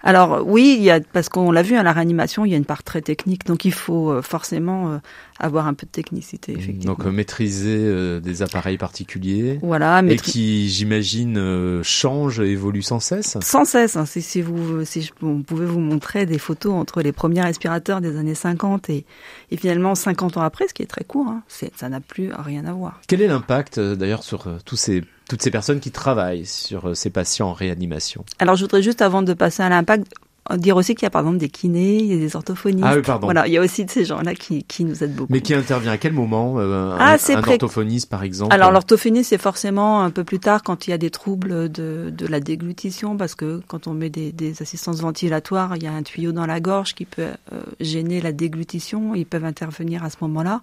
Alors 0.03 0.43
oui, 0.45 0.75
il 0.77 0.83
y 0.83 0.91
a, 0.91 0.99
parce 0.99 1.29
qu'on 1.29 1.51
l'a 1.51 1.63
vu 1.63 1.75
à 1.75 1.83
la 1.83 1.91
réanimation, 1.91 2.45
il 2.45 2.51
y 2.51 2.53
a 2.53 2.57
une 2.57 2.65
part 2.65 2.83
très 2.83 3.01
technique, 3.01 3.45
donc 3.45 3.65
il 3.65 3.73
faut 3.73 4.11
euh, 4.11 4.21
forcément 4.21 4.91
euh, 4.91 4.97
avoir 5.39 5.67
un 5.67 5.73
peu 5.73 5.85
de 5.85 5.91
technicité. 5.91 6.53
Mmh, 6.53 6.59
effectivement. 6.59 6.93
Donc 6.93 7.05
euh, 7.05 7.11
maîtriser 7.11 8.21
des 8.21 8.41
appareils 8.41 8.77
particuliers, 8.77 9.59
voilà, 9.61 10.03
et 10.07 10.17
qui, 10.17 10.69
j'imagine, 10.69 11.81
changent, 11.83 12.39
évoluent 12.39 12.81
sans 12.81 12.99
cesse. 12.99 13.37
Sans 13.41 13.65
cesse. 13.65 13.95
Hein, 13.95 14.05
si, 14.05 14.21
si, 14.21 14.41
vous, 14.41 14.85
si 14.85 15.01
je 15.01 15.11
on 15.21 15.41
pouvait 15.41 15.65
vous 15.65 15.79
montrer 15.79 16.25
des 16.25 16.37
photos 16.37 16.73
entre 16.73 17.01
les 17.01 17.11
premiers 17.11 17.41
respirateurs 17.41 18.01
des 18.01 18.17
années 18.17 18.35
50 18.35 18.89
et, 18.89 19.05
et 19.51 19.57
finalement 19.57 19.95
50 19.95 20.37
ans 20.37 20.41
après, 20.41 20.67
ce 20.67 20.73
qui 20.73 20.83
est 20.83 20.87
très 20.87 21.03
court, 21.03 21.27
hein, 21.27 21.43
ça 21.47 21.89
n'a 21.89 21.99
plus 21.99 22.31
rien 22.33 22.65
à 22.65 22.73
voir. 22.73 23.01
Quel 23.07 23.21
est 23.21 23.27
l'impact 23.27 23.79
d'ailleurs 23.79 24.23
sur 24.23 24.47
tous 24.65 24.75
ces 24.75 25.03
toutes 25.27 25.41
ces 25.41 25.51
personnes 25.51 25.79
qui 25.79 25.91
travaillent 25.91 26.45
sur 26.45 26.89
euh, 26.89 26.93
ces 26.93 27.09
patients 27.09 27.49
en 27.49 27.53
réanimation. 27.53 28.25
Alors 28.39 28.55
je 28.55 28.63
voudrais 28.63 28.83
juste 28.83 29.01
avant 29.01 29.21
de 29.21 29.33
passer 29.33 29.63
à 29.63 29.69
l'impact 29.69 30.11
dire 30.57 30.77
aussi 30.77 30.95
qu'il 30.95 31.03
y 31.03 31.07
a 31.07 31.09
par 31.09 31.21
exemple 31.21 31.37
des 31.37 31.49
kinés, 31.49 31.97
il 31.97 32.05
y 32.05 32.13
a 32.13 32.17
des 32.17 32.35
orthophonistes. 32.35 32.85
Ah 32.87 32.95
oui, 32.95 33.01
pardon. 33.01 33.27
Voilà, 33.27 33.47
il 33.47 33.53
y 33.53 33.57
a 33.57 33.61
aussi 33.61 33.85
de 33.85 33.91
ces 33.91 34.05
gens-là 34.05 34.35
qui, 34.35 34.63
qui 34.63 34.85
nous 34.85 35.03
aident 35.03 35.15
beaucoup. 35.15 35.33
Mais 35.33 35.41
qui 35.41 35.53
intervient 35.53 35.91
à 35.91 35.97
quel 35.97 36.13
moment 36.13 36.55
euh, 36.59 36.95
ah, 36.99 37.17
Un, 37.29 37.43
orthophoniste 37.43 38.09
par 38.09 38.23
exemple 38.23 38.53
Alors 38.53 38.71
l'orthophoniste 38.71 39.29
c'est 39.29 39.41
forcément 39.41 40.01
un 40.01 40.11
peu 40.11 40.23
plus 40.23 40.39
tard 40.39 40.63
quand 40.63 40.87
il 40.87 40.91
y 40.91 40.93
a 40.93 40.97
des 40.97 41.09
troubles 41.09 41.69
de, 41.69 42.11
de 42.15 42.27
la 42.27 42.39
déglutition 42.39 43.17
parce 43.17 43.35
que 43.35 43.61
quand 43.67 43.87
on 43.87 43.93
met 43.93 44.09
des, 44.09 44.31
des 44.31 44.61
assistances 44.61 45.01
ventilatoires, 45.01 45.75
il 45.75 45.83
y 45.83 45.87
a 45.87 45.93
un 45.93 46.03
tuyau 46.03 46.31
dans 46.31 46.45
la 46.45 46.59
gorge 46.59 46.93
qui 46.93 47.05
peut 47.05 47.23
euh, 47.23 47.61
gêner 47.79 48.21
la 48.21 48.31
déglutition. 48.31 49.15
Ils 49.15 49.25
peuvent 49.25 49.45
intervenir 49.45 50.03
à 50.03 50.09
ce 50.09 50.17
moment-là. 50.21 50.61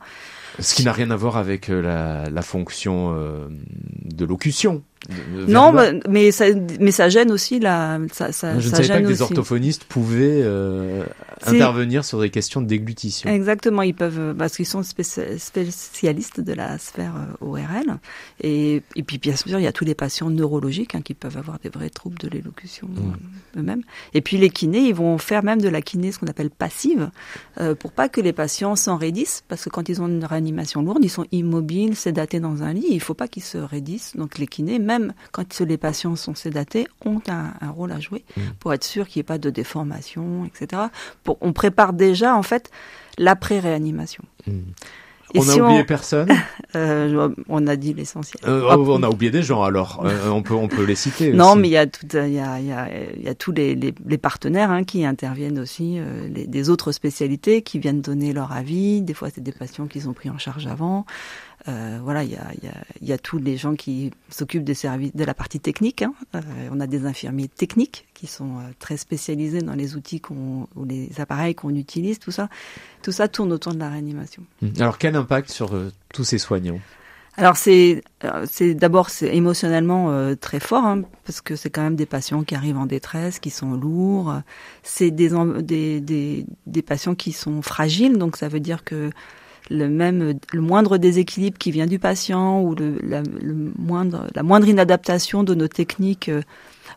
Ce 0.59 0.75
qui 0.75 0.85
n'a 0.85 0.93
rien 0.93 1.11
à 1.11 1.17
voir 1.17 1.37
avec 1.37 1.71
euh, 1.71 1.83
la, 1.83 2.31
la 2.31 2.43
fonction 2.43 3.15
euh, 3.15 3.49
de 4.05 4.25
locution. 4.25 4.83
Non, 5.49 5.73
mais 6.09 6.31
ça, 6.31 6.45
mais 6.81 6.93
ça 6.93 7.09
gêne 7.09 7.31
aussi 7.33 7.59
la. 7.59 7.99
Ça, 8.13 8.33
ça, 8.33 8.59
Je 8.59 8.69
ne 8.69 8.75
savais 8.75 8.89
pas 8.89 9.01
que 9.01 9.09
des 9.09 9.23
orthophonistes 9.23 9.85
pouvaient 9.85 10.43
euh, 10.43 11.05
intervenir 11.47 12.05
sur 12.05 12.21
des 12.21 12.31
questions 12.31 12.61
de 12.61 12.67
déglutition. 12.67 13.31
Exactement, 13.31 13.83
ils 13.83 13.95
peuvent 13.95 14.35
parce 14.37 14.57
qu'ils 14.57 14.67
sont 14.67 14.83
spécialistes 14.83 16.41
de 16.41 16.53
la 16.53 16.79
sphère 16.79 17.15
ORL 17.41 17.99
et, 18.41 18.83
et 18.97 19.03
puis 19.03 19.19
bien 19.19 19.37
sûr 19.37 19.59
il 19.59 19.63
y 19.63 19.67
a 19.67 19.73
tous 19.73 19.85
les 19.85 19.95
patients 19.95 20.31
neurologiques 20.31 20.95
hein, 20.95 21.03
qui 21.03 21.15
peuvent 21.15 21.37
avoir 21.37 21.59
des 21.59 21.69
vrais 21.69 21.91
troubles 21.91 22.19
de 22.19 22.29
l'élocution 22.29 22.89
mmh. 22.89 23.59
eux-mêmes. 23.59 23.83
Et 24.15 24.21
puis 24.21 24.37
les 24.37 24.51
kinés, 24.51 24.81
ils 24.81 24.95
vont 24.95 25.19
faire 25.19 25.43
même 25.43 25.61
de 25.61 25.69
la 25.69 25.83
kiné 25.83 26.13
ce 26.13 26.19
qu'on 26.19 26.27
appelle 26.27 26.51
passive 26.51 27.11
euh, 27.61 27.75
pour 27.75 27.93
pas 27.93 28.09
que 28.09 28.21
les 28.21 28.33
patients 28.33 28.77
s'enraidissent 28.77 29.45
parce 29.49 29.65
que 29.65 29.71
quand 29.71 29.89
ils 29.89 30.01
ont 30.01 30.09
une 30.09 30.25
réanimation 30.25 30.83
lourde, 30.83 31.01
ils 31.03 31.11
sont 31.11 31.27
immobiles, 31.33 31.97
sédatés 31.97 32.41
dans 32.41 32.63
un 32.63 32.73
lit. 32.73 32.87
Il 32.91 33.01
faut 33.01 33.15
pas 33.15 33.29
qu'ils 33.29 33.43
se 33.43 33.59
raidissent. 33.59 34.17
Donc 34.17 34.39
les 34.39 34.47
kinés, 34.47 34.79
même 34.79 35.13
quand 35.33 35.61
les 35.61 35.77
patients 35.77 36.17
sont 36.17 36.35
sédatés, 36.35 36.87
ont 37.05 37.21
un, 37.29 37.71
rôle 37.71 37.93
à 37.93 38.01
jouer 38.01 38.25
mmh. 38.37 38.41
pour 38.59 38.73
être 38.73 38.85
sûr 38.85 39.07
qu'il 39.07 39.21
n'y 39.21 39.23
ait 39.23 39.25
pas 39.25 39.39
de 39.39 39.51
déformation, 39.51 40.45
etc. 40.45 40.83
Pour, 41.25 41.32
on 41.41 41.53
prépare 41.53 41.93
déjà 41.93 42.35
en 42.37 42.43
fait 42.43 42.71
l'après-réanimation. 43.19 44.25
Mmh. 44.47 44.59
on 45.37 45.49
a 45.49 45.57
oublié 45.57 45.85
personne? 45.85 46.29
Euh, 46.75 47.29
On 47.51 47.67
a 47.67 47.77
dit 47.77 47.93
l'essentiel. 47.93 48.43
Euh, 48.49 48.63
oh, 48.75 48.87
on 48.89 49.03
a 49.03 49.09
oublié 49.11 49.31
des 49.31 49.43
gens 49.43 49.63
alors. 49.63 50.03
Euh, 50.07 50.31
on 50.31 50.43
peut 50.43 50.55
on 50.55 50.69
peut 50.69 50.85
les 50.85 50.95
citer. 50.95 51.31
Non, 51.35 51.55
mais 51.55 51.69
il 51.69 51.73
y 51.73 51.77
a 51.77 51.87
tout, 51.87 52.07
il 52.15 52.33
y 52.33 52.39
a, 52.39 52.59
il 52.61 52.67
y 52.67 52.73
a, 52.73 52.89
il 53.15 53.23
y 53.23 53.29
a 53.29 53.35
tous 53.35 53.53
les, 53.53 53.75
les, 53.75 53.93
les 54.07 54.17
partenaires 54.17 54.71
hein, 54.71 54.83
qui 54.83 55.05
interviennent 55.05 55.59
aussi, 55.59 56.01
les, 56.35 56.47
des 56.47 56.71
autres 56.71 56.91
spécialités 56.93 57.61
qui 57.61 57.79
viennent 57.79 58.01
donner 58.01 58.33
leur 58.33 58.53
avis. 58.53 59.03
Des 59.03 59.13
fois, 59.13 59.29
c'est 59.29 59.43
des 59.43 59.53
patients 59.53 59.87
qu'ils 59.87 60.09
ont 60.09 60.15
pris 60.15 60.31
en 60.31 60.39
charge 60.39 60.67
avant. 60.67 61.05
Euh, 61.69 62.01
voilà, 62.03 62.25
il 62.25 62.31
y 62.31 62.37
a, 62.37 62.47
y, 62.63 62.67
a, 62.67 62.75
y 63.01 63.13
a, 63.13 63.19
tous 63.19 63.39
les 63.39 63.57
gens 63.57 63.75
qui 63.75 64.11
s'occupent 64.29 64.65
des 64.65 64.75
services, 64.75 65.15
de 65.15 65.25
la 65.25 65.35
partie 65.35 65.61
technique. 65.61 66.03
Hein. 66.03 66.13
Euh, 66.35 66.41
on 66.73 66.81
a 66.81 66.87
des 66.87 67.07
infirmiers 67.07 67.49
techniques 67.49 68.07
qui 68.15 68.27
sont 68.27 68.59
euh, 68.59 68.63
très 68.81 68.97
spécialisés 68.97 69.61
dans 69.61 69.75
les 69.75 69.95
outils 69.95 70.21
qu'on, 70.21 70.67
ou 70.75 70.85
les 70.85 71.09
appareils 71.21 71.55
qu'on 71.55 71.75
utilise. 71.75 72.19
Tout 72.19 72.33
ça, 72.33 72.49
tout 73.03 73.13
ça 73.13 73.29
tourne 73.29 73.53
autour 73.53 73.75
de 73.75 73.79
la 73.79 73.91
réanimation. 73.91 74.43
Mmh. 74.61 74.69
Alors, 74.81 74.99
quel 74.99 75.15
impact 75.15 75.51
sur 75.51 75.75
euh, 75.75 75.93
tous 76.13 76.25
ces 76.25 76.39
soignants? 76.39 76.81
Alors 77.39 77.57
c'est 77.57 78.03
c'est 78.45 78.75
d'abord 78.75 79.09
c'est 79.09 79.35
émotionnellement 79.35 80.35
très 80.37 80.61
fort 80.61 80.85
hein, 80.85 81.01
parce 81.25 81.41
que 81.41 81.57
c'est 81.57 81.71
quand 81.71 81.81
même 81.81 81.97
des 81.97 82.05
patients 82.05 82.43
qui 82.45 82.55
arrivent 82.55 82.77
en 82.77 82.85
détresse, 82.85 83.39
qui 83.39 83.49
sont 83.49 83.73
lourds. 83.73 84.39
C'est 84.83 85.11
des, 85.11 85.31
des 85.63 86.03
des 86.03 86.45
des 86.67 86.83
patients 86.83 87.15
qui 87.15 87.33
sont 87.33 87.63
fragiles, 87.63 88.19
donc 88.19 88.37
ça 88.37 88.49
veut 88.49 88.61
dire 88.61 88.85
que 88.85 89.11
le 89.71 89.89
même 89.89 90.39
le 90.53 90.61
moindre 90.61 90.99
déséquilibre 90.99 91.59
qui 91.59 91.71
vient 91.71 91.87
du 91.87 91.99
patient 91.99 92.63
ou 92.63 92.75
le, 92.75 92.99
la, 93.03 93.23
le 93.23 93.73
moindre 93.79 94.27
la 94.35 94.43
moindre 94.43 94.69
inadaptation 94.69 95.45
de 95.45 95.55
nos 95.55 95.69
techniques 95.69 96.29
euh, 96.29 96.43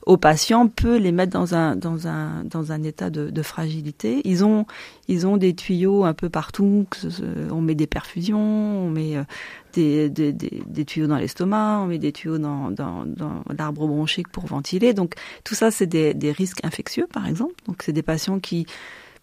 aux 0.06 0.18
patients 0.18 0.68
peut 0.68 0.98
les 0.98 1.12
mettre 1.12 1.32
dans 1.34 1.56
un 1.56 1.76
dans 1.76 2.08
un 2.08 2.44
dans 2.44 2.72
un 2.72 2.84
état 2.84 3.10
de, 3.10 3.30
de 3.30 3.42
fragilité. 3.42 4.22
Ils 4.24 4.44
ont 4.44 4.66
ils 5.08 5.26
ont 5.26 5.38
des 5.38 5.56
tuyaux 5.56 6.04
un 6.04 6.14
peu 6.14 6.30
partout. 6.30 6.86
On 7.52 7.62
met 7.62 7.76
des 7.76 7.88
perfusions, 7.88 8.40
on 8.40 8.90
met 8.90 9.18
euh, 9.18 9.24
des, 9.74 10.10
des, 10.10 10.32
des, 10.32 10.86
tuyaux 10.86 11.08
dans 11.08 11.18
l'estomac, 11.18 11.82
on 11.84 11.88
met 11.88 11.98
des 11.98 12.12
tuyaux 12.12 12.38
dans, 12.38 12.72
dans, 12.72 13.06
dans 13.06 13.44
l'arbre 13.58 13.88
bronchique 13.88 14.30
pour 14.30 14.46
ventiler. 14.46 14.94
Donc 14.94 15.16
tout 15.44 15.56
ça, 15.56 15.72
c'est 15.72 15.88
des, 15.88 16.14
des 16.14 16.32
risques 16.32 16.64
infectieux, 16.64 17.08
par 17.12 17.28
exemple. 17.28 17.56
Donc 17.68 17.82
c'est 17.84 17.94
des 17.94 18.04
patients 18.04 18.40
qui 18.40 18.66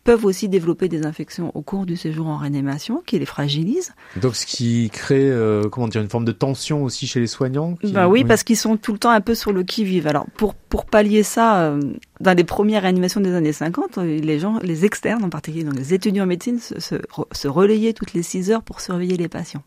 peuvent 0.04 0.24
aussi 0.24 0.48
développer 0.48 0.88
des 0.88 1.06
infections 1.06 1.52
au 1.54 1.62
cours 1.62 1.86
du 1.86 1.96
séjour 1.96 2.26
en 2.26 2.36
réanimation 2.36 3.02
qui 3.06 3.18
les 3.18 3.26
fragilisent. 3.26 3.94
Donc 4.16 4.34
ce 4.34 4.46
qui 4.46 4.90
crée 4.90 5.30
euh, 5.30 5.68
comment 5.68 5.88
dire 5.88 6.02
une 6.02 6.08
forme 6.08 6.24
de 6.24 6.32
tension 6.32 6.82
aussi 6.82 7.06
chez 7.06 7.20
les 7.20 7.26
soignants 7.26 7.76
Bah 7.84 8.08
oui, 8.08 8.24
parce 8.24 8.42
qu'ils 8.42 8.56
sont 8.56 8.76
tout 8.76 8.92
le 8.92 8.98
temps 8.98 9.10
un 9.10 9.20
peu 9.20 9.34
sur 9.34 9.52
le 9.52 9.62
qui-vive. 9.62 10.06
Alors 10.06 10.26
pour 10.36 10.54
pour 10.54 10.86
pallier 10.86 11.22
ça 11.22 11.62
euh, 11.62 11.80
dans 12.20 12.36
les 12.36 12.44
premières 12.44 12.82
réanimations 12.82 13.20
des 13.20 13.34
années 13.34 13.52
50, 13.52 13.98
euh, 13.98 14.18
les 14.18 14.38
gens 14.38 14.58
les 14.62 14.84
externes 14.84 15.24
en 15.24 15.30
particulier 15.30 15.64
donc 15.64 15.76
les 15.76 15.94
étudiants 15.94 16.24
en 16.24 16.28
médecine 16.28 16.58
se, 16.58 16.80
se, 16.80 16.96
se 17.30 17.48
relayaient 17.48 17.92
toutes 17.92 18.14
les 18.14 18.22
6 18.22 18.50
heures 18.50 18.62
pour 18.62 18.80
surveiller 18.80 19.16
les 19.16 19.28
patients. 19.28 19.62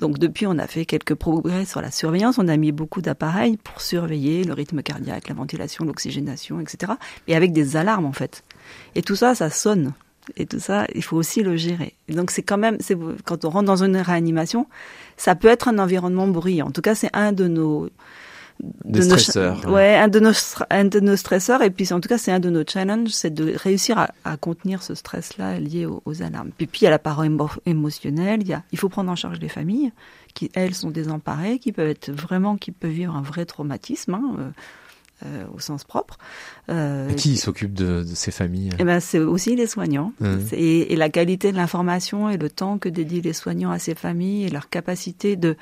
Donc 0.00 0.18
depuis, 0.18 0.46
on 0.46 0.58
a 0.58 0.66
fait 0.66 0.86
quelques 0.86 1.14
progrès 1.14 1.66
sur 1.66 1.82
la 1.82 1.90
surveillance. 1.90 2.38
On 2.38 2.48
a 2.48 2.56
mis 2.56 2.72
beaucoup 2.72 3.02
d'appareils 3.02 3.58
pour 3.58 3.82
surveiller 3.82 4.44
le 4.44 4.54
rythme 4.54 4.82
cardiaque, 4.82 5.28
la 5.28 5.34
ventilation, 5.34 5.84
l'oxygénation, 5.84 6.58
etc. 6.58 6.92
Et 7.28 7.36
avec 7.36 7.52
des 7.52 7.76
alarmes 7.76 8.06
en 8.06 8.12
fait. 8.12 8.42
Et 8.94 9.02
tout 9.02 9.16
ça, 9.16 9.34
ça 9.34 9.50
sonne. 9.50 9.92
Et 10.36 10.46
tout 10.46 10.60
ça, 10.60 10.86
il 10.94 11.02
faut 11.02 11.16
aussi 11.16 11.42
le 11.42 11.56
gérer. 11.56 11.94
Et 12.08 12.14
donc 12.14 12.30
c'est 12.30 12.42
quand 12.42 12.58
même, 12.58 12.76
c'est 12.80 12.96
quand 13.24 13.44
on 13.44 13.50
rentre 13.50 13.66
dans 13.66 13.82
une 13.82 13.96
réanimation, 13.96 14.66
ça 15.16 15.34
peut 15.34 15.48
être 15.48 15.68
un 15.68 15.78
environnement 15.78 16.28
bruyant. 16.28 16.68
En 16.68 16.70
tout 16.70 16.82
cas, 16.82 16.94
c'est 16.94 17.10
un 17.14 17.32
de 17.32 17.48
nos 17.48 17.88
Des 18.84 19.02
stresseurs. 19.02 19.64
ouais, 19.70 19.96
un 19.96 20.08
de 20.08 20.20
nos 20.20 20.32
un 20.70 20.84
de 20.84 21.00
nos 21.00 21.16
stresseurs 21.16 21.62
et 21.62 21.70
puis 21.70 21.90
en 21.92 22.00
tout 22.00 22.08
cas 22.08 22.18
c'est 22.18 22.30
un 22.30 22.40
de 22.40 22.50
nos 22.50 22.62
challenges, 22.66 23.08
c'est 23.10 23.32
de 23.32 23.54
réussir 23.56 23.98
à, 23.98 24.10
à 24.24 24.36
contenir 24.36 24.82
ce 24.82 24.94
stress-là 24.94 25.58
lié 25.58 25.86
aux, 25.86 26.02
aux, 26.04 26.22
alarmes. 26.22 26.50
Puis 26.56 26.66
puis 26.66 26.80
il 26.82 26.84
y 26.84 26.86
a 26.86 26.90
la 26.90 26.98
parole 26.98 27.36
émotionnelle, 27.64 28.42
il 28.42 28.48
y 28.48 28.52
a 28.52 28.62
il 28.72 28.78
faut 28.78 28.90
prendre 28.90 29.10
en 29.10 29.16
charge 29.16 29.40
les 29.40 29.48
familles 29.48 29.92
qui 30.34 30.50
elles 30.54 30.74
sont 30.74 30.90
désemparées, 30.90 31.58
qui 31.58 31.72
peuvent 31.72 31.88
être 31.88 32.10
vraiment 32.10 32.56
qui 32.56 32.70
peuvent 32.70 32.90
vivre 32.90 33.16
un 33.16 33.22
vrai 33.22 33.46
traumatisme. 33.46 34.14
Hein, 34.14 34.52
euh, 35.24 35.44
au 35.54 35.60
sens 35.60 35.84
propre. 35.84 36.18
Euh, 36.68 37.12
qui 37.14 37.36
s'occupe 37.36 37.74
de, 37.74 38.04
de, 38.04 38.14
ces 38.14 38.30
familles 38.30 38.70
eh 38.78 38.84
ben, 38.84 39.00
C'est 39.00 39.18
aussi 39.18 39.56
les 39.56 39.66
soignants. 39.66 40.12
Mmh. 40.20 40.38
Et, 40.52 40.92
et, 40.92 40.96
la 40.96 41.10
qualité 41.10 41.52
de 41.52 41.56
l'information 41.56 42.30
et 42.30 42.36
le 42.36 42.48
temps 42.48 42.78
que 42.78 42.88
dédient 42.88 43.20
les 43.22 43.32
soignants 43.32 43.70
à 43.70 43.78
ces 43.78 43.94
familles 43.94 44.44
et 44.44 44.50
leur 44.50 44.68
capacité 44.68 45.36
de, 45.36 45.56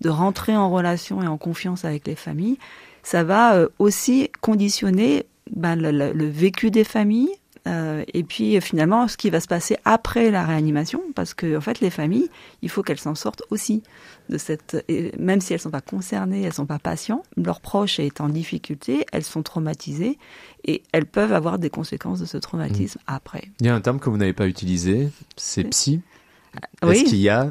de 0.00 0.08
rentrer 0.08 0.56
en 0.56 0.70
relation 0.70 1.22
et 1.22 1.26
en 1.26 1.36
confiance 1.36 1.84
avec 1.84 2.06
les 2.06 2.16
familles, 2.16 2.58
ça 3.02 3.24
va 3.24 3.54
euh, 3.54 3.68
aussi 3.78 4.30
conditionner 4.40 5.26
ben, 5.50 5.76
le, 5.76 5.90
le, 5.90 6.12
le, 6.12 6.28
vécu 6.28 6.70
des 6.70 6.84
familles, 6.84 7.34
euh, 7.68 8.04
et 8.12 8.24
puis 8.24 8.60
finalement, 8.60 9.06
ce 9.06 9.16
qui 9.16 9.30
va 9.30 9.40
se 9.40 9.46
passer 9.46 9.76
après 9.84 10.30
la 10.30 10.44
réanimation, 10.44 11.00
parce 11.14 11.32
que 11.32 11.56
en 11.56 11.60
fait, 11.60 11.80
les 11.80 11.90
familles, 11.90 12.28
il 12.60 12.68
faut 12.68 12.82
qu'elles 12.82 12.98
s'en 12.98 13.14
sortent 13.14 13.42
aussi 13.50 13.82
de 14.28 14.38
cette, 14.38 14.84
et 14.88 15.12
même 15.18 15.40
si 15.40 15.52
elles 15.52 15.60
sont 15.60 15.70
pas 15.70 15.80
concernées, 15.80 16.42
elles 16.42 16.52
sont 16.52 16.66
pas 16.66 16.78
patients, 16.78 17.22
leurs 17.36 17.60
proches 17.60 18.00
est 18.00 18.20
en 18.20 18.28
difficulté, 18.28 19.06
elles 19.12 19.24
sont 19.24 19.42
traumatisées 19.42 20.18
et 20.64 20.82
elles 20.92 21.06
peuvent 21.06 21.32
avoir 21.32 21.58
des 21.58 21.70
conséquences 21.70 22.18
de 22.18 22.26
ce 22.26 22.36
traumatisme 22.36 22.98
mmh. 23.00 23.14
après. 23.14 23.44
Il 23.60 23.66
y 23.66 23.68
a 23.68 23.74
un 23.74 23.80
terme 23.80 24.00
que 24.00 24.10
vous 24.10 24.16
n'avez 24.16 24.32
pas 24.32 24.48
utilisé, 24.48 25.08
c'est 25.36 25.64
psy. 25.64 26.00
Oui. 26.82 26.90
Est-ce 26.90 27.04
qu'il 27.04 27.18
y 27.18 27.28
a, 27.28 27.50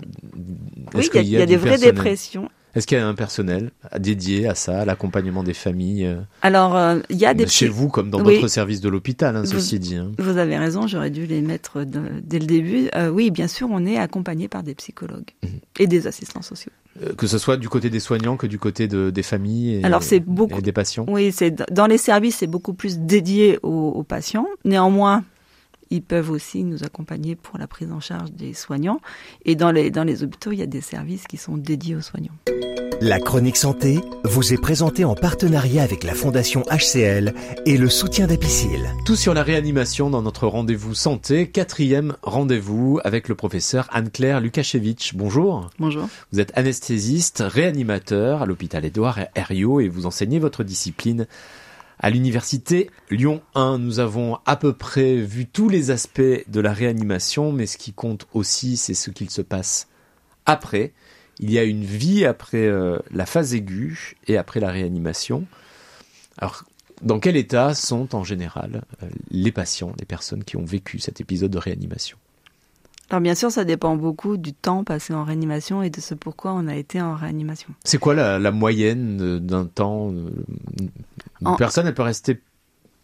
oui, 0.93 1.09
il 1.13 1.21
y 1.23 1.35
a, 1.35 1.39
y 1.39 1.41
a 1.41 1.45
des 1.45 1.57
vraies 1.57 1.77
dépressions. 1.77 2.49
Est-ce 2.73 2.87
qu'il 2.87 2.97
y 2.97 3.01
a 3.01 3.07
un 3.07 3.13
personnel 3.13 3.71
dédié 3.99 4.47
à 4.47 4.55
ça, 4.55 4.81
à 4.81 4.85
l'accompagnement 4.85 5.43
des 5.43 5.53
familles 5.53 6.05
euh, 6.05 6.21
Alors, 6.41 6.75
euh, 6.75 6.99
il 7.09 7.17
y 7.17 7.25
a 7.25 7.33
des 7.33 7.47
chez 7.47 7.67
vous 7.67 7.89
comme 7.89 8.09
dans 8.09 8.19
d'autres 8.19 8.43
oui. 8.43 8.49
services 8.49 8.79
de 8.79 8.89
l'hôpital, 8.89 9.35
hein, 9.35 9.45
ceci 9.45 9.79
dit. 9.79 9.95
Hein. 9.95 10.11
Vous 10.17 10.37
avez 10.37 10.57
raison, 10.57 10.87
j'aurais 10.87 11.09
dû 11.09 11.25
les 11.25 11.41
mettre 11.41 11.83
de, 11.83 12.01
dès 12.23 12.39
le 12.39 12.45
début. 12.45 12.89
Euh, 12.95 13.09
oui, 13.09 13.29
bien 13.29 13.47
sûr, 13.47 13.67
on 13.69 13.85
est 13.85 13.97
accompagné 13.97 14.47
par 14.47 14.63
des 14.63 14.73
psychologues 14.75 15.31
mmh. 15.43 15.47
et 15.79 15.87
des 15.87 16.07
assistants 16.07 16.41
sociaux. 16.41 16.71
Euh, 17.01 17.13
que 17.13 17.27
ce 17.27 17.37
soit 17.37 17.57
du 17.57 17.69
côté 17.69 17.89
des 17.89 17.99
soignants 17.99 18.37
que 18.37 18.47
du 18.47 18.59
côté 18.59 18.87
de, 18.87 19.09
des 19.09 19.23
familles 19.23 19.75
et, 19.75 19.83
Alors, 19.83 20.03
c'est 20.03 20.19
beaucoup, 20.19 20.59
et 20.59 20.61
des 20.61 20.71
patients. 20.71 21.05
Oui, 21.07 21.31
c'est 21.33 21.71
dans 21.71 21.87
les 21.87 21.97
services, 21.97 22.37
c'est 22.37 22.47
beaucoup 22.47 22.73
plus 22.73 22.99
dédié 22.99 23.59
aux, 23.63 23.89
aux 23.89 24.03
patients. 24.03 24.47
Néanmoins, 24.65 25.23
ils 25.91 26.01
peuvent 26.01 26.31
aussi 26.31 26.63
nous 26.63 26.83
accompagner 26.83 27.35
pour 27.35 27.59
la 27.59 27.67
prise 27.67 27.91
en 27.91 27.99
charge 27.99 28.31
des 28.31 28.53
soignants. 28.53 29.01
Et 29.45 29.55
dans 29.55 29.71
les, 29.71 29.91
dans 29.91 30.03
les 30.03 30.23
hôpitaux, 30.23 30.51
il 30.51 30.59
y 30.59 30.63
a 30.63 30.67
des 30.67 30.81
services 30.81 31.27
qui 31.27 31.37
sont 31.37 31.57
dédiés 31.57 31.95
aux 31.95 32.01
soignants. 32.01 32.31
La 33.03 33.19
chronique 33.19 33.57
santé 33.57 33.99
vous 34.23 34.53
est 34.53 34.61
présentée 34.61 35.05
en 35.05 35.15
partenariat 35.15 35.81
avec 35.81 36.03
la 36.03 36.13
Fondation 36.13 36.63
HCL 36.69 37.33
et 37.65 37.77
le 37.77 37.89
soutien 37.89 38.27
d'Apicil. 38.27 38.87
Tout 39.05 39.15
sur 39.15 39.33
la 39.33 39.41
réanimation 39.41 40.11
dans 40.11 40.21
notre 40.21 40.45
rendez-vous 40.45 40.93
santé, 40.93 41.49
quatrième 41.49 42.15
rendez-vous 42.21 42.99
avec 43.03 43.27
le 43.27 43.33
professeur 43.33 43.89
Anne-Claire 43.91 44.39
Lukashevitch. 44.39 45.15
Bonjour. 45.15 45.71
Bonjour. 45.79 46.07
Vous 46.31 46.39
êtes 46.39 46.55
anesthésiste, 46.55 47.43
réanimateur 47.45 48.43
à 48.43 48.45
l'hôpital 48.45 48.85
Édouard 48.85 49.19
Herriot 49.33 49.79
et 49.79 49.89
vous 49.89 50.05
enseignez 50.05 50.37
votre 50.37 50.63
discipline 50.63 51.25
à 52.01 52.09
l'université 52.09 52.89
Lyon 53.11 53.41
1, 53.53 53.77
nous 53.77 53.99
avons 53.99 54.39
à 54.45 54.55
peu 54.55 54.73
près 54.73 55.17
vu 55.17 55.45
tous 55.45 55.69
les 55.69 55.91
aspects 55.91 56.21
de 56.21 56.59
la 56.59 56.73
réanimation, 56.73 57.51
mais 57.51 57.67
ce 57.67 57.77
qui 57.77 57.93
compte 57.93 58.27
aussi, 58.33 58.75
c'est 58.75 58.95
ce 58.95 59.11
qu'il 59.11 59.29
se 59.29 59.43
passe 59.43 59.87
après. 60.47 60.93
Il 61.39 61.51
y 61.51 61.59
a 61.59 61.63
une 61.63 61.83
vie 61.83 62.25
après 62.25 62.65
euh, 62.65 62.97
la 63.11 63.27
phase 63.27 63.53
aiguë 63.53 64.17
et 64.27 64.37
après 64.37 64.59
la 64.59 64.71
réanimation. 64.71 65.45
Alors, 66.39 66.63
dans 67.03 67.19
quel 67.19 67.37
état 67.37 67.75
sont 67.75 68.15
en 68.15 68.23
général 68.23 68.83
euh, 69.03 69.07
les 69.29 69.51
patients, 69.51 69.93
les 69.99 70.05
personnes 70.05 70.43
qui 70.43 70.57
ont 70.57 70.65
vécu 70.65 70.97
cet 70.97 71.21
épisode 71.21 71.51
de 71.51 71.59
réanimation? 71.59 72.17
Alors 73.11 73.19
bien 73.19 73.35
sûr, 73.35 73.51
ça 73.51 73.65
dépend 73.65 73.97
beaucoup 73.97 74.37
du 74.37 74.53
temps 74.53 74.85
passé 74.85 75.13
en 75.13 75.25
réanimation 75.25 75.83
et 75.83 75.89
de 75.89 75.99
ce 75.99 76.13
pourquoi 76.13 76.53
on 76.53 76.65
a 76.69 76.75
été 76.77 77.01
en 77.01 77.13
réanimation. 77.13 77.67
C'est 77.83 77.97
quoi 77.97 78.13
la, 78.13 78.39
la 78.39 78.51
moyenne 78.51 79.39
d'un 79.39 79.65
temps 79.65 80.11
Une 80.11 80.31
en... 81.43 81.57
personne, 81.57 81.87
elle 81.87 81.93
peut 81.93 82.03
rester 82.03 82.39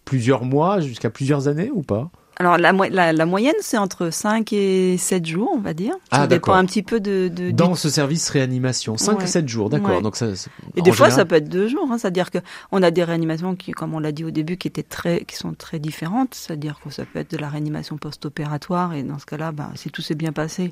plusieurs 0.06 0.46
mois 0.46 0.80
jusqu'à 0.80 1.10
plusieurs 1.10 1.50
années 1.50 1.70
ou 1.74 1.82
pas? 1.82 2.10
Alors 2.40 2.58
la, 2.58 2.72
la, 2.72 3.14
la 3.14 3.26
moyenne 3.26 3.56
c'est 3.62 3.78
entre 3.78 4.12
5 4.12 4.54
et 4.54 4.98
7 4.98 5.26
jours 5.26 5.52
on 5.56 5.60
va 5.60 5.74
dire. 5.74 5.94
Ça 6.12 6.22
ah, 6.22 6.28
dépend 6.28 6.54
un 6.54 6.66
petit 6.66 6.84
peu 6.84 7.00
de... 7.00 7.30
de 7.30 7.52
Dans 7.52 7.72
du... 7.72 7.78
ce 7.78 7.90
service 7.90 8.30
réanimation, 8.30 8.98
5 8.98 9.18
ouais. 9.18 9.24
et 9.24 9.28
7 9.28 9.48
jours, 9.48 9.70
d'accord. 9.70 9.98
Ouais. 9.98 10.02
Donc 10.02 10.16
ça, 10.16 10.28
et 10.76 10.82
des 10.82 10.92
fois 10.92 11.08
général... 11.08 11.12
ça 11.12 11.26
peut 11.26 11.36
être 11.36 11.50
2 11.50 11.68
jours, 11.68 11.88
hein, 11.92 11.98
c'est-à-dire 11.98 12.32
que 12.32 12.38
on 12.72 12.84
a 12.84 12.92
des 12.92 13.04
réanimations 13.04 13.56
qui, 13.56 13.72
comme 13.72 13.94
on 13.94 14.00
l'a 14.00 14.12
dit 14.12 14.24
au 14.24 14.32
début, 14.32 14.58
qui, 14.58 14.68
étaient 14.68 14.84
très, 14.84 15.26
qui 15.26 15.36
sont 15.36 15.54
très 15.54 15.80
différentes, 15.80 16.36
c'est-à-dire 16.36 16.80
que 16.84 16.90
ça 16.92 17.06
peut 17.06 17.20
être 17.20 17.32
de 17.32 17.38
la 17.38 17.50
réanimation 17.50 17.98
post-opératoire 17.98 18.94
et 18.94 19.04
dans 19.04 19.20
ce 19.20 19.26
cas-là, 19.26 19.52
bah, 19.52 19.72
si 19.76 19.90
tout 19.90 20.02
s'est 20.02 20.16
bien 20.16 20.32
passé, 20.32 20.70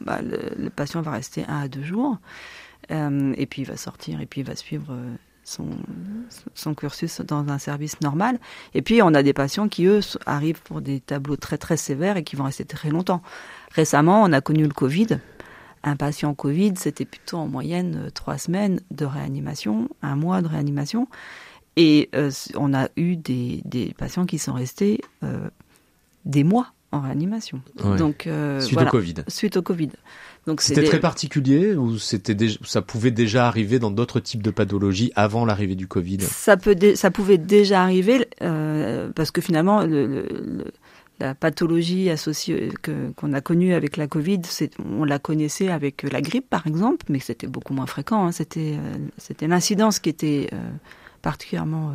bah, 0.00 0.20
le, 0.22 0.38
le, 0.56 0.70
patient 0.70 1.02
va 1.02 1.12
rester 1.12 1.44
1 1.46 1.60
à 1.60 1.68
2 1.68 1.82
jours 1.82 2.18
euh, 2.90 3.34
et 3.36 3.46
puis 3.46 3.62
il 3.62 3.68
va 3.68 3.76
sortir 3.76 4.20
et 4.20 4.26
puis 4.26 4.40
il 4.40 4.46
va 4.46 4.56
suivre... 4.56 4.86
Euh, 4.90 5.14
son, 5.44 6.74
cursus 6.74 7.20
dans 7.20 7.48
un 7.48 7.58
service 7.58 8.00
normal. 8.00 8.38
Et 8.74 8.82
puis, 8.82 9.02
on 9.02 9.14
a 9.14 9.22
des 9.22 9.32
patients 9.32 9.68
qui, 9.68 9.86
eux, 9.86 10.00
arrivent 10.26 10.62
pour 10.62 10.80
des 10.80 11.00
tableaux 11.00 11.36
très, 11.36 11.58
très 11.58 11.76
sévères 11.76 12.16
et 12.16 12.24
qui 12.24 12.36
vont 12.36 12.44
rester 12.44 12.64
très 12.64 12.90
longtemps. 12.90 13.22
Récemment, 13.72 14.22
on 14.22 14.32
a 14.32 14.40
connu 14.40 14.64
le 14.64 14.72
Covid. 14.72 15.18
Un 15.82 15.96
patient 15.96 16.34
Covid, 16.34 16.74
c'était 16.76 17.04
plutôt 17.04 17.36
en 17.36 17.46
moyenne 17.46 18.10
trois 18.14 18.38
semaines 18.38 18.80
de 18.90 19.04
réanimation, 19.04 19.88
un 20.02 20.16
mois 20.16 20.40
de 20.40 20.48
réanimation. 20.48 21.08
Et 21.76 22.08
euh, 22.14 22.30
on 22.56 22.72
a 22.72 22.88
eu 22.96 23.16
des, 23.16 23.60
des, 23.64 23.92
patients 23.94 24.26
qui 24.26 24.38
sont 24.38 24.52
restés 24.52 25.00
euh, 25.24 25.50
des 26.24 26.44
mois 26.44 26.73
en 26.94 27.00
réanimation. 27.00 27.60
Ouais. 27.82 27.96
Donc, 27.96 28.26
euh, 28.26 28.60
suite 28.60 28.74
voilà, 28.74 28.88
au 28.88 28.92
Covid. 28.92 29.14
Suite 29.28 29.56
au 29.56 29.62
Covid. 29.62 29.90
Donc 30.46 30.60
c'était 30.60 30.82
des... 30.82 30.88
très 30.88 31.00
particulier 31.00 31.74
ou 31.74 31.98
c'était 31.98 32.34
déjà, 32.34 32.58
ça 32.64 32.82
pouvait 32.82 33.10
déjà 33.10 33.48
arriver 33.48 33.78
dans 33.78 33.90
d'autres 33.90 34.20
types 34.20 34.42
de 34.42 34.50
pathologies 34.50 35.10
avant 35.16 35.46
l'arrivée 35.46 35.74
du 35.74 35.86
Covid? 35.86 36.20
Ça 36.20 36.56
peut 36.58 36.76
ça 36.96 37.10
pouvait 37.10 37.38
déjà 37.38 37.82
arriver 37.82 38.28
euh, 38.42 39.10
parce 39.14 39.30
que 39.30 39.40
finalement 39.40 39.82
le, 39.82 40.06
le, 40.06 40.28
le, 40.30 40.64
la 41.18 41.34
pathologie 41.34 42.10
associée 42.10 42.70
que 42.82 43.10
qu'on 43.16 43.32
a 43.32 43.40
connue 43.40 43.72
avec 43.72 43.96
la 43.96 44.06
Covid, 44.06 44.42
on 44.98 45.04
la 45.04 45.18
connaissait 45.18 45.70
avec 45.70 46.02
la 46.02 46.20
grippe 46.20 46.50
par 46.50 46.66
exemple, 46.66 47.06
mais 47.08 47.20
c'était 47.20 47.46
beaucoup 47.46 47.72
moins 47.72 47.86
fréquent. 47.86 48.26
Hein. 48.26 48.32
C'était 48.32 48.74
euh, 48.76 48.98
c'était 49.16 49.46
l'incidence 49.46 49.98
qui 49.98 50.10
était 50.10 50.50
euh, 50.52 50.58
particulièrement 51.22 51.94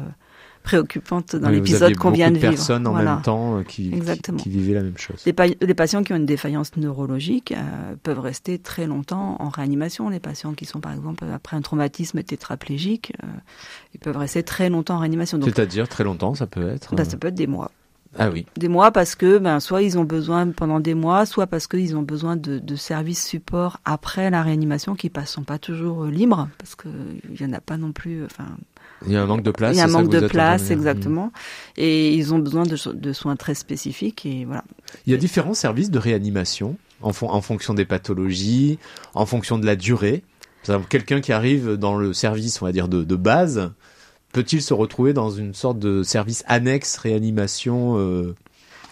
préoccupante 0.64 1.36
dans 1.36 1.50
oui, 1.50 1.56
l'épisode 1.56 1.96
qu'on 1.96 2.12
vient 2.12 2.30
de 2.30 2.38
vivre. 2.38 2.50
personnes 2.50 2.86
en 2.88 2.92
voilà. 2.92 3.16
même 3.16 3.22
temps 3.22 3.64
qui, 3.68 3.92
qui, 3.92 4.34
qui, 4.38 4.50
vivaient 4.50 4.74
la 4.74 4.84
même 4.84 4.98
chose. 4.98 5.24
Les, 5.26 5.34
pa 5.34 5.48
les, 5.48 5.74
patients 5.74 6.04
qui 6.04 6.14
ont 6.14 6.18
une 6.18 6.26
défaillance 6.26 6.76
neurologique 6.78 7.52
euh, 7.52 7.96
peuvent 8.04 8.20
rester 8.20 8.60
très 8.60 8.86
longtemps 8.86 9.38
en 9.40 9.50
réanimation. 9.50 10.10
Les 10.10 10.20
patients 10.20 10.54
qui 10.54 10.66
sont 10.66 10.80
par 10.80 10.94
exemple 10.94 11.26
après 11.34 11.56
un 11.56 11.62
traumatisme 11.62 12.22
tétraplégique, 12.24 13.14
euh, 13.24 13.28
ils 13.94 14.00
peuvent 14.00 14.18
rester 14.18 14.44
très 14.44 14.70
longtemps 14.70 14.96
en 14.96 15.00
réanimation. 15.00 15.40
C'est-à-dire 15.42 15.88
très 15.88 16.04
longtemps, 16.04 16.36
ça 16.36 16.48
peut 16.48 16.68
être 16.70 16.96
bah, 16.96 17.06
Ça 17.06 17.18
peut 17.18 17.30
être 17.30 17.36
des 17.36 17.48
mois. 17.48 17.72
Ah 18.18 18.30
oui. 18.32 18.46
Des 18.58 18.68
mois 18.68 18.92
parce 18.92 19.16
que 19.16 19.38
ben, 19.38 19.60
soit 19.60 19.84
ils 19.84 20.00
ont 20.00 20.04
besoin 20.04 20.50
pendant 20.50 20.80
des 20.80 20.96
mois, 20.96 21.26
soit 21.26 21.46
parce 21.46 21.68
qu'ils 21.68 21.96
ont 21.96 22.02
besoin 22.02 22.36
de, 22.36 22.58
de, 22.58 22.76
services 22.76 23.24
support 23.24 23.80
après 23.86 24.32
la 24.32 24.42
réanimation 24.42 24.96
qui 24.96 25.12
ne 25.16 25.26
sont 25.26 25.44
pas 25.44 25.60
toujours 25.60 26.06
euh, 26.06 26.10
libres, 26.10 26.50
parce 26.58 26.76
qu'il 26.76 26.92
n'y 27.40 27.46
en 27.46 27.54
a 27.54 27.62
pas 27.62 27.78
non 27.78 27.92
plus. 27.92 28.26
Enfin, 28.26 28.48
il 29.06 29.14
y 29.14 29.16
a 29.16 29.22
un 29.22 29.26
manque 29.26 29.44
de 29.44 29.52
place. 29.52 29.76
Il 29.76 29.80
y 29.80 29.82
a 29.82 29.86
un 29.86 29.88
manque 29.88 30.10
de 30.10 30.28
place, 30.28 30.72
exactement. 30.72 31.28
Mmh. 31.28 31.32
Et 31.78 32.14
ils 32.14 32.34
ont 32.34 32.40
besoin 32.40 32.64
de, 32.64 32.78
de, 32.92 33.14
soins 33.14 33.36
très 33.36 33.56
spécifiques 33.56 34.26
et 34.26 34.46
voilà. 34.46 34.64
Il 35.06 35.12
y 35.12 35.16
a 35.16 35.18
différents 35.18 35.54
services 35.54 35.92
de 35.92 36.00
réanimation 36.00 36.78
en, 37.02 37.14
fon 37.14 37.30
en 37.30 37.42
fonction 37.42 37.74
des 37.74 37.86
pathologies, 37.86 38.80
en 39.14 39.26
fonction 39.26 39.58
de 39.58 39.66
la 39.66 39.76
durée. 39.76 40.24
Par 40.66 40.76
exemple, 40.76 40.90
quelqu'un 40.90 41.22
qui 41.22 41.32
arrive 41.32 41.74
dans 41.74 41.96
le 41.96 42.14
service, 42.14 42.62
on 42.62 42.66
va 42.66 42.72
dire 42.72 42.90
de, 42.90 43.04
de 43.04 43.16
base, 43.16 43.72
peut-il 44.34 44.62
se 44.62 44.74
retrouver 44.74 45.14
dans 45.14 45.30
une 45.30 45.54
sorte 45.54 45.80
de 45.80 46.04
service 46.04 46.44
annexe 46.48 46.98
réanimation 46.98 47.98
euh... 47.98 48.36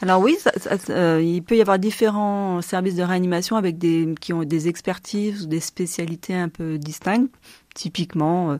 alors 0.02 0.22
oui, 0.22 0.38
ça, 0.40 0.52
ça, 0.56 0.78
euh, 0.90 1.22
il 1.22 1.44
peut 1.44 1.58
y 1.58 1.62
avoir 1.62 1.78
différents 1.78 2.62
services 2.62 2.96
de 2.96 3.04
réanimation 3.04 3.58
avec 3.58 3.78
des 3.78 4.16
qui 4.22 4.32
ont 4.32 4.44
des 4.44 4.68
expertises 4.68 5.44
ou 5.44 5.48
des 5.48 5.60
spécialités 5.60 6.36
un 6.36 6.50
peu 6.50 6.78
distinctes. 6.78 7.34
Typiquement, 7.76 8.52
euh, 8.52 8.58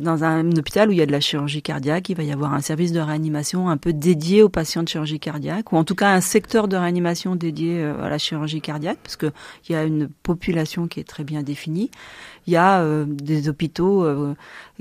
dans 0.00 0.24
un 0.24 0.50
hôpital 0.56 0.88
où 0.88 0.92
il 0.92 0.98
y 0.98 1.02
a 1.02 1.06
de 1.06 1.12
la 1.12 1.20
chirurgie 1.20 1.62
cardiaque, 1.62 2.08
il 2.08 2.16
va 2.16 2.22
y 2.22 2.32
avoir 2.32 2.52
un 2.54 2.60
service 2.60 2.92
de 2.92 3.00
réanimation 3.00 3.68
un 3.68 3.76
peu 3.76 3.92
dédié 3.92 4.42
aux 4.42 4.48
patients 4.48 4.82
de 4.82 4.88
chirurgie 4.88 5.20
cardiaque, 5.20 5.72
ou 5.72 5.76
en 5.76 5.84
tout 5.84 5.94
cas 5.94 6.12
un 6.12 6.20
secteur 6.20 6.68
de 6.68 6.76
réanimation 6.76 7.36
dédié 7.36 7.82
euh, 7.82 8.02
à 8.02 8.08
la 8.08 8.18
chirurgie 8.18 8.60
cardiaque, 8.60 8.98
parce 9.02 9.16
qu'il 9.16 9.32
y 9.70 9.74
a 9.74 9.84
une 9.84 10.08
population 10.08 10.88
qui 10.88 11.00
est 11.00 11.04
très 11.04 11.24
bien 11.24 11.42
définie. 11.42 11.90
Il 12.46 12.52
y 12.52 12.56
a 12.56 12.80
euh, 12.80 13.04
des 13.06 13.48
hôpitaux 13.48 14.04
euh, 14.04 14.34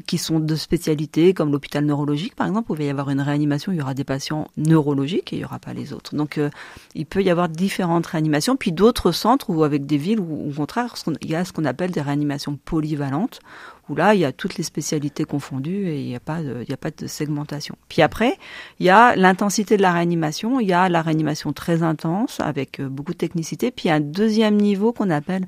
qui 0.07 0.17
sont 0.17 0.39
de 0.39 0.55
spécialité, 0.55 1.33
comme 1.33 1.51
l'hôpital 1.51 1.85
neurologique 1.85 2.35
par 2.35 2.47
exemple, 2.47 2.71
où 2.71 2.75
il 2.75 2.79
va 2.79 2.83
y 2.85 2.89
avoir 2.89 3.09
une 3.09 3.21
réanimation, 3.21 3.71
il 3.71 3.77
y 3.77 3.81
aura 3.81 3.93
des 3.93 4.03
patients 4.03 4.47
neurologiques 4.57 5.33
et 5.33 5.37
il 5.37 5.39
n'y 5.39 5.45
aura 5.45 5.59
pas 5.59 5.73
les 5.73 5.93
autres. 5.93 6.15
Donc 6.15 6.39
il 6.95 7.05
peut 7.05 7.23
y 7.23 7.29
avoir 7.29 7.49
différentes 7.49 8.07
réanimations, 8.07 8.55
puis 8.55 8.71
d'autres 8.71 9.11
centres 9.11 9.49
ou 9.49 9.63
avec 9.63 9.85
des 9.85 9.97
villes 9.97 10.19
où 10.19 10.49
au 10.49 10.53
contraire 10.53 10.95
il 11.21 11.29
y 11.29 11.35
a 11.35 11.45
ce 11.45 11.53
qu'on 11.53 11.65
appelle 11.65 11.91
des 11.91 12.01
réanimations 12.01 12.57
polyvalentes, 12.63 13.39
où 13.89 13.95
là, 13.95 14.13
il 14.13 14.21
y 14.21 14.25
a 14.25 14.31
toutes 14.31 14.55
les 14.55 14.63
spécialités 14.63 15.25
confondues 15.25 15.87
et 15.87 16.01
il 16.01 16.07
n'y 16.07 16.15
a 16.15 16.19
pas 16.19 16.39
il 16.41 16.69
y 16.69 16.73
a 16.73 16.77
pas 16.77 16.91
de 16.91 17.07
segmentation. 17.07 17.75
Puis 17.89 18.01
après, 18.01 18.37
il 18.79 18.85
y 18.85 18.89
a 18.89 19.15
l'intensité 19.15 19.77
de 19.77 19.81
la 19.81 19.91
réanimation, 19.91 20.59
il 20.59 20.67
y 20.67 20.73
a 20.73 20.87
la 20.89 21.01
réanimation 21.01 21.53
très 21.53 21.83
intense 21.83 22.39
avec 22.39 22.79
euh, 22.79 22.87
beaucoup 22.87 23.13
de 23.13 23.17
technicité, 23.17 23.71
puis 23.71 23.85
il 23.85 23.87
y 23.89 23.91
a 23.91 23.95
un 23.95 23.99
deuxième 23.99 24.57
niveau 24.57 24.93
qu'on 24.93 25.09
appelle 25.09 25.45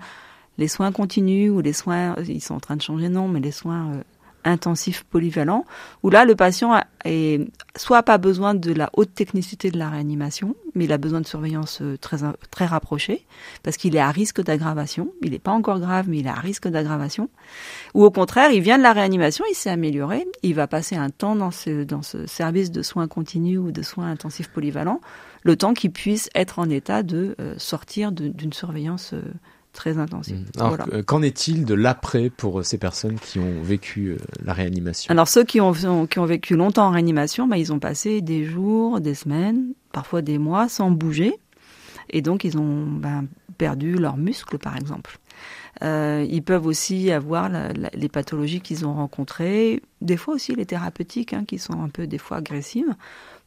les 0.57 0.67
soins 0.67 0.91
continus 0.91 1.51
ou 1.51 1.61
les 1.61 1.73
soins, 1.73 2.15
ils 2.27 2.41
sont 2.41 2.55
en 2.55 2.59
train 2.59 2.75
de 2.75 2.81
changer 2.81 3.09
de 3.09 3.13
nom, 3.13 3.27
mais 3.27 3.39
les 3.39 3.51
soins 3.51 3.93
euh, 3.93 4.03
intensif 4.45 5.03
polyvalent, 5.03 5.65
où 6.03 6.09
là, 6.09 6.23
le 6.23 6.35
patient 6.35 6.73
a, 6.73 6.85
est, 7.03 7.45
soit 7.75 8.03
pas 8.03 8.17
besoin 8.17 8.53
de 8.53 8.71
la 8.71 8.89
haute 8.93 9.13
technicité 9.13 9.71
de 9.71 9.77
la 9.77 9.89
réanimation, 9.89 10.55
mais 10.75 10.85
il 10.85 10.93
a 10.93 10.97
besoin 10.97 11.19
de 11.19 11.25
surveillance 11.25 11.79
euh, 11.81 11.97
très, 11.97 12.17
très 12.51 12.65
rapprochée, 12.65 13.25
parce 13.63 13.75
qu'il 13.75 13.95
est 13.95 13.99
à 13.99 14.11
risque 14.11 14.41
d'aggravation. 14.41 15.11
Il 15.21 15.31
n'est 15.31 15.39
pas 15.39 15.51
encore 15.51 15.79
grave, 15.79 16.05
mais 16.07 16.19
il 16.19 16.27
est 16.27 16.29
à 16.29 16.35
risque 16.35 16.67
d'aggravation. 16.67 17.29
Ou 17.95 18.05
au 18.05 18.11
contraire, 18.11 18.51
il 18.51 18.61
vient 18.61 18.77
de 18.77 18.83
la 18.83 18.93
réanimation, 18.93 19.43
il 19.49 19.55
s'est 19.55 19.71
amélioré, 19.71 20.25
il 20.43 20.53
va 20.53 20.67
passer 20.67 20.95
un 20.95 21.09
temps 21.09 21.35
dans 21.35 21.51
ce, 21.51 21.83
dans 21.83 22.03
ce 22.03 22.27
service 22.27 22.71
de 22.71 22.83
soins 22.83 23.07
continus 23.07 23.57
ou 23.57 23.71
de 23.71 23.81
soins 23.81 24.09
intensifs 24.09 24.49
polyvalents, 24.49 25.01
le 25.43 25.55
temps 25.55 25.73
qu'il 25.73 25.91
puisse 25.91 26.29
être 26.35 26.59
en 26.59 26.69
état 26.69 27.03
de 27.03 27.35
euh, 27.39 27.55
sortir 27.57 28.11
d'une 28.11 28.53
surveillance 28.53 29.13
très 29.75 29.99
intensive. 29.99 30.39
Mmh. 30.55 30.61
Alors, 30.61 30.77
qu'en 31.05 31.21
est-il 31.21 31.65
de 31.65 31.75
l'après 31.75 32.31
pour 32.31 32.59
euh, 32.59 32.63
ces 32.63 32.79
personnes 32.79 33.19
qui 33.19 33.37
ont 33.37 33.61
vécu 33.61 34.07
euh, 34.07 34.17
la 34.43 34.53
réanimation? 34.53 35.11
Alors, 35.11 35.27
ceux 35.27 35.43
qui 35.43 35.61
ont, 35.61 35.73
qui 36.07 36.19
ont 36.19 36.25
vécu 36.25 36.55
longtemps 36.55 36.87
en 36.87 36.91
réanimation, 36.91 37.47
bah, 37.47 37.57
ils 37.57 37.71
ont 37.71 37.79
passé 37.79 38.21
des 38.21 38.45
jours, 38.45 38.99
des 39.01 39.13
semaines, 39.13 39.73
parfois 39.91 40.21
des 40.21 40.39
mois 40.39 40.67
sans 40.67 40.89
bouger. 40.89 41.33
Et 42.09 42.21
donc, 42.21 42.43
ils 42.43 42.57
ont 42.57 42.85
ben, 42.87 43.25
perdu 43.57 43.95
leurs 43.95 44.17
muscles, 44.17 44.57
par 44.57 44.75
exemple. 44.75 45.19
Euh, 45.83 46.25
ils 46.29 46.41
peuvent 46.43 46.65
aussi 46.65 47.11
avoir 47.11 47.49
les 47.93 48.09
pathologies 48.09 48.61
qu'ils 48.61 48.85
ont 48.85 48.93
rencontrées, 48.93 49.81
des 50.01 50.15
fois 50.15 50.35
aussi 50.35 50.55
les 50.55 50.65
thérapeutiques, 50.65 51.33
hein, 51.33 51.43
qui 51.45 51.59
sont 51.59 51.81
un 51.81 51.89
peu 51.89 52.07
des 52.07 52.17
fois 52.17 52.37
agressives 52.37 52.95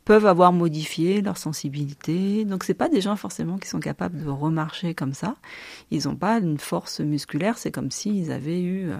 peuvent 0.08 0.24
avoir 0.24 0.54
modifié 0.54 1.20
leur 1.20 1.36
sensibilité. 1.36 2.46
Donc 2.46 2.64
c'est 2.64 2.72
pas 2.72 2.88
des 2.88 3.02
gens 3.02 3.14
forcément 3.14 3.58
qui 3.58 3.68
sont 3.68 3.78
capables 3.78 4.24
de 4.24 4.30
remarcher 4.30 4.94
comme 4.94 5.12
ça. 5.12 5.36
Ils 5.90 6.08
n'ont 6.08 6.16
pas 6.16 6.38
une 6.38 6.56
force 6.56 7.00
musculaire. 7.00 7.58
C'est 7.58 7.70
comme 7.70 7.90
s'ils 7.90 8.32
avaient 8.32 8.62
eu 8.62 8.90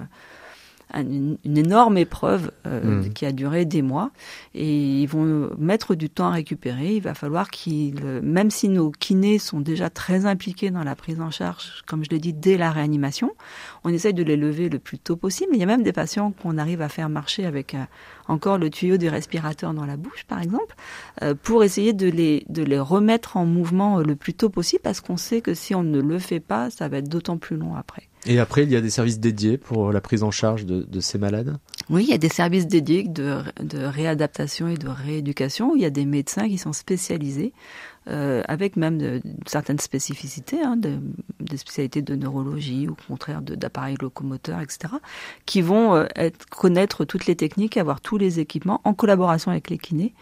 euh, 0.94 1.36
une, 1.44 1.58
énorme 1.58 1.98
épreuve 1.98 2.50
euh, 2.66 3.02
hmm. 3.02 3.12
qui 3.12 3.26
a 3.26 3.32
duré 3.32 3.64
des 3.64 3.82
mois 3.82 4.10
et 4.54 5.02
ils 5.02 5.06
vont 5.06 5.50
mettre 5.58 5.94
du 5.94 6.10
temps 6.10 6.28
à 6.28 6.32
récupérer. 6.32 6.96
Il 6.96 7.02
va 7.02 7.14
falloir 7.14 7.50
qu'ils, 7.50 8.00
même 8.22 8.50
si 8.50 8.68
nos 8.68 8.90
kinés 8.90 9.38
sont 9.38 9.60
déjà 9.60 9.90
très 9.90 10.26
impliqués 10.26 10.70
dans 10.70 10.84
la 10.84 10.94
prise 10.94 11.20
en 11.20 11.30
charge, 11.30 11.82
comme 11.86 12.04
je 12.04 12.10
l'ai 12.10 12.18
dit, 12.18 12.32
dès 12.32 12.56
la 12.56 12.70
réanimation, 12.70 13.32
on 13.84 13.90
essaye 13.90 14.14
de 14.14 14.22
les 14.22 14.36
lever 14.36 14.68
le 14.68 14.78
plus 14.78 14.98
tôt 14.98 15.16
possible. 15.16 15.52
Il 15.54 15.60
y 15.60 15.62
a 15.62 15.66
même 15.66 15.82
des 15.82 15.92
patients 15.92 16.32
qu'on 16.32 16.58
arrive 16.58 16.82
à 16.82 16.88
faire 16.88 17.08
marcher 17.08 17.46
avec 17.46 17.74
euh, 17.74 17.84
encore 18.26 18.58
le 18.58 18.70
tuyau 18.70 18.96
du 18.96 19.08
respirateur 19.08 19.74
dans 19.74 19.86
la 19.86 19.96
bouche, 19.96 20.24
par 20.24 20.40
exemple, 20.40 20.74
euh, 21.22 21.34
pour 21.34 21.64
essayer 21.64 21.92
de 21.92 22.08
les, 22.08 22.44
de 22.48 22.62
les 22.62 22.78
remettre 22.78 23.36
en 23.36 23.46
mouvement 23.46 23.98
le 23.98 24.16
plus 24.16 24.34
tôt 24.34 24.50
possible 24.50 24.82
parce 24.82 25.00
qu'on 25.00 25.16
sait 25.16 25.40
que 25.40 25.54
si 25.54 25.74
on 25.74 25.82
ne 25.82 26.00
le 26.00 26.18
fait 26.18 26.40
pas, 26.40 26.70
ça 26.70 26.88
va 26.88 26.98
être 26.98 27.08
d'autant 27.08 27.38
plus 27.38 27.56
long 27.56 27.74
après. 27.76 28.07
Et 28.26 28.38
après, 28.38 28.64
il 28.64 28.70
y 28.70 28.76
a 28.76 28.80
des 28.80 28.90
services 28.90 29.20
dédiés 29.20 29.58
pour 29.58 29.92
la 29.92 30.00
prise 30.00 30.22
en 30.22 30.30
charge 30.30 30.66
de, 30.66 31.00
ces 31.00 31.18
malades? 31.18 31.56
Oui, 31.88 32.04
il 32.04 32.10
y 32.10 32.14
a 32.14 32.18
des 32.18 32.28
services 32.28 32.66
dédiés 32.66 33.04
de, 33.04 33.42
réadaptation 33.72 34.68
et 34.68 34.76
de 34.76 34.88
rééducation 34.88 35.74
il 35.76 35.82
y 35.82 35.84
a 35.84 35.90
des 35.90 36.04
médecins 36.04 36.48
qui 36.48 36.58
sont 36.58 36.72
spécialisés, 36.72 37.52
euh, 38.08 38.42
avec 38.48 38.76
même 38.76 39.20
certaines 39.46 39.78
spécificités, 39.78 40.60
hein, 40.62 40.76
des 40.76 41.56
spécialités 41.56 42.02
de 42.02 42.14
neurologie 42.14 42.88
au 42.88 42.96
contraire 43.06 43.40
d'appareils 43.40 43.96
locomoteurs, 44.00 44.60
etc., 44.60 44.94
qui 45.46 45.62
vont 45.62 45.94
euh, 45.94 46.06
connaître 46.50 47.04
toutes 47.04 47.26
les 47.26 47.36
techniques, 47.36 47.76
avoir 47.76 48.00
tous 48.00 48.18
les 48.18 48.40
équipements 48.40 48.80
en 48.84 48.94
collaboration 48.94 49.50
avec 49.50 49.70
les 49.70 49.78
kinés 49.78 50.14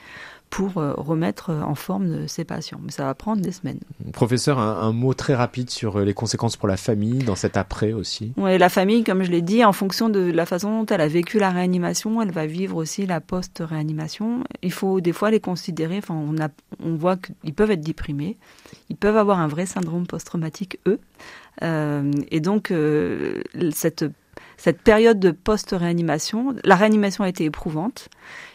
pour 0.50 0.78
euh, 0.78 0.92
remettre 0.96 1.50
en 1.50 1.74
forme 1.74 2.08
de 2.08 2.26
ces 2.26 2.44
patients. 2.44 2.78
Mais 2.82 2.90
ça 2.90 3.04
va 3.04 3.14
prendre 3.14 3.42
des 3.42 3.52
semaines. 3.52 3.80
Professeur, 4.12 4.58
un, 4.58 4.92
mot 4.92 5.14
très 5.14 5.34
rapide 5.34 5.70
sur 5.70 5.96
euh, 5.96 6.04
les 6.04 6.14
conséquences 6.14 6.56
pour 6.56 6.68
la 6.68 6.76
famille 6.76 7.18
dans 7.18 7.34
cet 7.34 7.56
après 7.56 7.92
aussi. 7.92 8.32
Oui, 8.36 8.56
la 8.56 8.68
famille, 8.68 9.04
comme 9.04 9.22
je 9.22 9.30
l'ai 9.30 9.42
dit, 9.42 9.64
en 9.64 9.72
fonction 9.72 10.08
de 10.08 10.20
la 10.20 10.46
façon 10.46 10.80
dont 10.80 10.86
elle 10.86 11.00
a 11.00 11.08
vécu 11.08 11.38
la 11.38 11.50
réanimation, 11.50 12.22
elle 12.22 12.32
va 12.32 12.46
vivre 12.46 12.76
aussi 12.76 13.06
la 13.06 13.20
post-réanimation. 13.20 14.44
Il 14.62 14.72
faut 14.72 15.00
des 15.00 15.12
fois 15.12 15.30
les 15.30 15.40
considérer. 15.40 15.98
Enfin, 15.98 16.14
on, 16.14 16.40
a, 16.40 16.48
on 16.82 16.94
voit 16.94 17.16
qu'ils 17.16 17.54
peuvent 17.54 17.70
être 17.70 17.80
déprimés, 17.80 18.38
ils 18.88 18.96
peuvent 18.96 19.16
avoir 19.16 19.40
un 19.40 19.48
vrai 19.48 19.66
syndrome 19.66 20.06
post-traumatique 20.06 20.78
eux, 20.86 21.00
euh, 21.62 22.12
et 22.30 22.40
donc 22.40 22.70
euh, 22.70 23.42
cette 23.72 24.04
cette 24.56 24.80
période 24.80 25.20
de 25.20 25.30
post-réanimation, 25.30 26.56
la 26.64 26.76
réanimation 26.76 27.24
a 27.24 27.28
été 27.28 27.44
éprouvante 27.44 28.08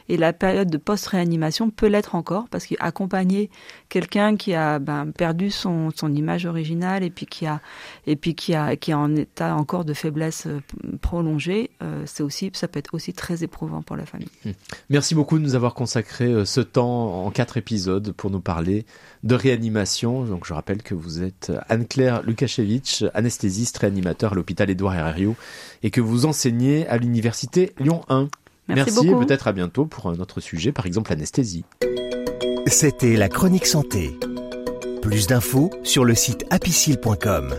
et 0.10 0.18
la 0.18 0.34
période 0.34 0.70
de 0.70 0.78
post-réanimation 0.78 1.70
peut 1.70 1.88
l'être 1.88 2.16
encore 2.16 2.48
parce 2.50 2.66
qu'accompagner 2.66 3.50
quelqu'un 3.90 4.36
qui 4.36 4.54
a 4.54 4.80
ben, 4.80 5.12
perdu 5.12 5.52
son, 5.52 5.92
image 6.14 6.46
originale 6.46 7.04
et 7.04 7.10
puis 7.10 7.26
qui 7.26 7.46
a 7.46 7.62
et 8.08 8.16
puis 8.16 8.36
qui 8.36 8.56
a 8.56 8.76
qui 8.76 8.92
est 8.92 8.96
en 8.96 9.16
état 9.16 9.56
encore 9.56 9.86
de 9.86 9.94
faiblesse 9.94 10.48
euh, 10.48 10.60
prolongée, 11.02 11.70
euh, 11.82 12.04
c'est 12.06 12.24
aussi 12.24 12.52
ça 12.54 12.68
peut 12.68 12.80
être 12.80 12.94
aussi 12.94 13.14
très 13.14 13.44
éprouvant 13.44 13.82
pour 13.82 13.96
la 13.96 14.06
famille. 14.06 14.28
Hum. 14.46 14.54
Merci 14.90 15.16
beaucoup 15.16 15.38
de 15.38 15.44
nous 15.44 15.56
avoir 15.56 15.74
consacré 15.74 16.26
euh, 16.26 16.46
ce 16.46 16.62
temps 16.62 17.26
en 17.26 17.32
quatre 17.32 17.58
épisodes 17.58 18.12
pour 18.12 18.30
nous 18.30 18.42
parler 18.42 18.86
de 19.24 19.36
réanimation. 19.36 20.26
Donc 20.26 20.46
je 20.46 20.54
rappelle 20.54 20.84
que 20.84 20.96
vous 20.96 21.22
êtes 21.22 21.52
Anne-Claire 21.70 22.24
Lukashevitch, 22.24 23.04
anesthésiste 23.14 23.78
réanimateur 23.78 24.34
à 24.34 24.36
l'hôpital 24.36 24.70
Édouard 24.70 24.96
Herriot 24.96 25.36
et 25.84 25.92
que 25.92 26.02
vous 26.02 26.26
enseignez 26.26 26.88
à 26.88 26.98
l'université 26.98 27.74
Lyon 27.80 28.02
1. 28.10 28.28
Merci, 28.68 29.08
et 29.08 29.12
peut-être 29.12 29.48
à 29.48 29.54
bientôt 29.54 29.86
pour 29.86 30.08
un 30.08 30.20
autre 30.20 30.40
sujet, 30.40 30.72
par 30.72 30.86
exemple 30.86 31.12
l'anesthésie. 31.12 31.66
C'était 32.68 33.16
la 33.16 33.28
chronique 33.28 33.66
santé. 33.66 34.18
Plus 35.02 35.28
d'infos 35.28 35.72
sur 35.84 36.06
le 36.06 36.16
site 36.16 36.46
apicile.com. 36.52 37.56